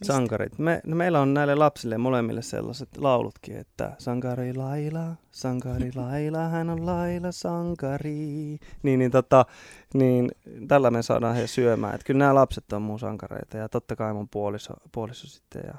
Mistä? 0.00 0.14
Sankarit. 0.14 0.58
Me, 0.58 0.80
no 0.86 0.96
meillä 0.96 1.20
on 1.20 1.34
näille 1.34 1.54
lapsille 1.54 1.98
molemmille 1.98 2.42
sellaiset 2.42 2.96
laulutkin, 2.96 3.56
että 3.56 3.96
sankari 3.98 4.54
Laila, 4.54 5.16
sankari 5.30 5.92
Laila, 5.94 6.48
hän 6.48 6.70
on 6.70 6.86
Laila 6.86 7.32
sankari. 7.32 8.58
Niin, 8.82 8.98
niin, 8.98 9.10
tota, 9.10 9.46
niin 9.94 10.30
tällä 10.68 10.90
me 10.90 11.02
saadaan 11.02 11.36
he 11.36 11.46
syömään. 11.46 11.94
Että 11.94 12.04
kyllä 12.04 12.18
nämä 12.18 12.34
lapset 12.34 12.72
on 12.72 12.82
mun 12.82 12.98
sankareita 12.98 13.56
ja 13.56 13.68
totta 13.68 13.96
kai 13.96 14.12
mun 14.12 14.28
puoliso, 14.28 14.74
puoliso 14.92 15.26
sitten 15.26 15.62
ja 15.66 15.74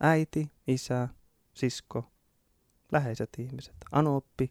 äiti, 0.00 0.50
isä, 0.66 1.08
sisko, 1.54 2.04
läheiset 2.92 3.30
ihmiset, 3.38 3.74
anoppi, 3.92 4.50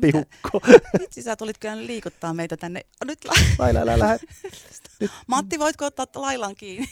Piukko. 0.00 0.60
Vitsi, 1.00 1.22
sä 1.22 1.36
tulit 1.36 1.58
kyllä 1.58 1.76
liikuttaa 1.86 2.34
meitä 2.34 2.56
tänne. 2.56 2.80
Nyt 3.04 3.24
la- 3.24 3.32
Laila, 3.58 3.80
älä 3.80 3.98
lähde. 3.98 4.18
Matti, 5.26 5.58
voitko 5.58 5.84
ottaa 5.86 6.06
Lailan 6.14 6.54
kiinni? 6.54 6.88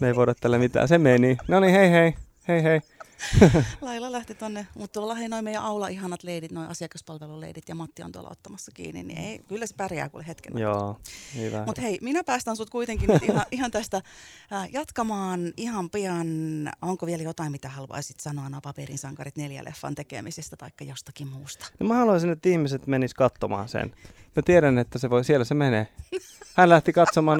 Me 0.00 0.06
ei 0.06 0.14
voida 0.16 0.34
tällä 0.34 0.58
mitään. 0.58 0.88
Se 0.88 0.98
meni. 0.98 1.36
No 1.48 1.60
niin, 1.60 1.72
hei 1.74 1.90
hei. 1.90 2.14
Hei 2.48 2.62
hei. 2.62 2.80
Laila 3.80 4.12
lähti 4.12 4.34
tonne, 4.34 4.66
mutta 4.74 4.92
tuolla 4.92 5.14
hei 5.14 5.28
noin 5.28 5.44
meidän 5.44 5.62
aula 5.62 5.88
ihanat 5.88 6.22
leidit, 6.22 6.52
noin 6.52 6.68
asiakaspalveluleidit 6.68 7.68
ja 7.68 7.74
Matti 7.74 8.02
on 8.02 8.12
tuolla 8.12 8.28
ottamassa 8.30 8.70
kiinni, 8.74 9.02
niin 9.02 9.18
ei, 9.18 9.38
kyllä 9.48 9.66
se 9.66 9.74
pärjää 9.76 10.08
kuule 10.08 10.24
hetken. 10.26 10.58
Joo, 10.58 11.00
hyvä. 11.34 11.64
Mutta 11.66 11.82
hei, 11.82 11.98
minä 12.02 12.24
päästän 12.24 12.56
sut 12.56 12.70
kuitenkin 12.70 13.08
nyt 13.08 13.22
ihan, 13.22 13.44
ihan 13.50 13.70
tästä 13.70 13.96
äh, 14.52 14.68
jatkamaan 14.72 15.52
ihan 15.56 15.90
pian. 15.90 16.26
Onko 16.82 17.06
vielä 17.06 17.22
jotain, 17.22 17.52
mitä 17.52 17.68
haluaisit 17.68 18.20
sanoa 18.20 18.48
Napaperin 18.48 18.98
sankarit 18.98 19.36
neljä 19.36 19.64
leffan 19.64 19.94
tekemisestä 19.94 20.56
tai 20.56 20.70
jostakin 20.80 21.28
muusta? 21.28 21.66
No 21.80 21.86
mä 21.86 21.94
haluaisin, 21.94 22.30
että 22.30 22.48
ihmiset 22.48 22.86
menis 22.86 23.14
katsomaan 23.14 23.68
sen. 23.68 23.94
Mä 24.36 24.42
tiedän, 24.44 24.78
että 24.78 24.98
se 24.98 25.10
voi, 25.10 25.24
siellä 25.24 25.44
se 25.44 25.54
menee. 25.54 25.88
Hän 26.56 26.68
lähti 26.68 26.92
katsomaan 26.92 27.38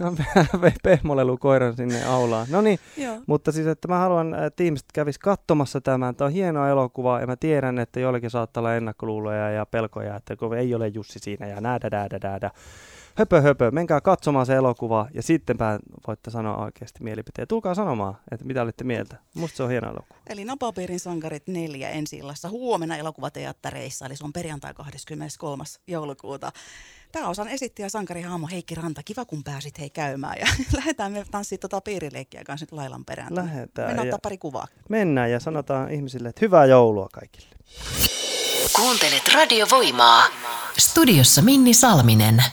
Napaperin. 0.00 0.72
pehmolelu 0.82 1.36
koiran 1.36 1.76
sinne 1.76 2.04
aulaan. 2.04 2.46
No 2.50 2.60
niin, 2.60 2.78
mutta 3.26 3.52
siis, 3.52 3.66
että 3.66 3.88
mä 3.88 3.98
haluan, 3.98 4.34
että 4.44 4.62
ihmiset 4.62 4.86
kävis 4.94 5.18
katsomassa 5.18 5.80
tämän. 5.80 6.16
Tämä 6.16 6.26
on 6.26 6.32
hieno 6.32 6.68
elokuva 6.68 7.20
ja 7.20 7.26
mä 7.26 7.36
tiedän, 7.36 7.78
että 7.78 8.00
joillekin 8.00 8.30
saattaa 8.30 8.60
olla 8.60 8.74
ennakkoluuloja 8.74 9.50
ja 9.50 9.66
pelkoja, 9.66 10.16
että 10.16 10.36
kun 10.36 10.58
ei 10.58 10.74
ole 10.74 10.88
Jussi 10.88 11.18
siinä 11.18 11.46
ja 11.46 11.60
näädä, 11.60 11.90
däädä, 11.90 12.20
däädä. 12.20 12.50
Höpö, 13.14 13.40
höpö, 13.40 13.70
menkää 13.70 14.00
katsomaan 14.00 14.46
se 14.46 14.54
elokuva 14.54 15.08
ja 15.14 15.22
sittenpä 15.22 15.78
voitte 16.06 16.30
sanoa 16.30 16.56
oikeasti 16.56 17.04
mielipiteen. 17.04 17.48
Tulkaa 17.48 17.74
sanomaan, 17.74 18.16
että 18.30 18.46
mitä 18.46 18.62
olitte 18.62 18.84
mieltä. 18.84 19.16
Musta 19.34 19.56
se 19.56 19.62
on 19.62 19.70
hieno 19.70 19.90
elokuva. 19.90 20.20
Eli 20.26 20.44
Napapiirin 20.44 21.00
sankarit 21.00 21.48
neljä 21.48 21.90
ensi 21.90 22.16
illassa 22.16 22.48
huomenna 22.48 22.96
elokuvateattereissa, 22.96 24.06
eli 24.06 24.16
se 24.16 24.24
on 24.24 24.32
perjantai 24.32 24.74
23. 24.74 25.64
joulukuuta 25.86 26.52
pääosan 27.12 27.48
esittäjä 27.48 27.88
sankari 27.88 28.22
Haamo 28.22 28.46
Heikki 28.46 28.74
Ranta. 28.74 29.02
Kiva 29.04 29.24
kun 29.24 29.44
pääsit 29.44 29.78
hei 29.78 29.90
käymään 29.90 30.36
ja 30.40 30.46
lähdetään 30.76 31.12
me 31.12 31.24
tanssimaan 31.30 31.60
tota 31.60 31.80
piirileikkiä 31.80 32.44
kanssa 32.44 32.64
nyt 32.64 32.72
Lailan 32.72 33.04
perään. 33.04 33.34
Lähdetään. 33.34 33.88
Mennään 33.88 34.08
ottaa 34.08 34.18
pari 34.22 34.38
kuvaa. 34.38 34.66
Mennään 34.88 35.30
ja 35.30 35.40
sanotaan 35.40 35.90
ihmisille, 35.90 36.28
että 36.28 36.40
hyvää 36.44 36.64
joulua 36.64 37.08
kaikille. 37.12 37.48
Kuuntelet 38.76 39.34
radiovoimaa. 39.34 40.22
Studiossa 40.78 41.42
Minni 41.42 41.74
Salminen. 41.74 42.44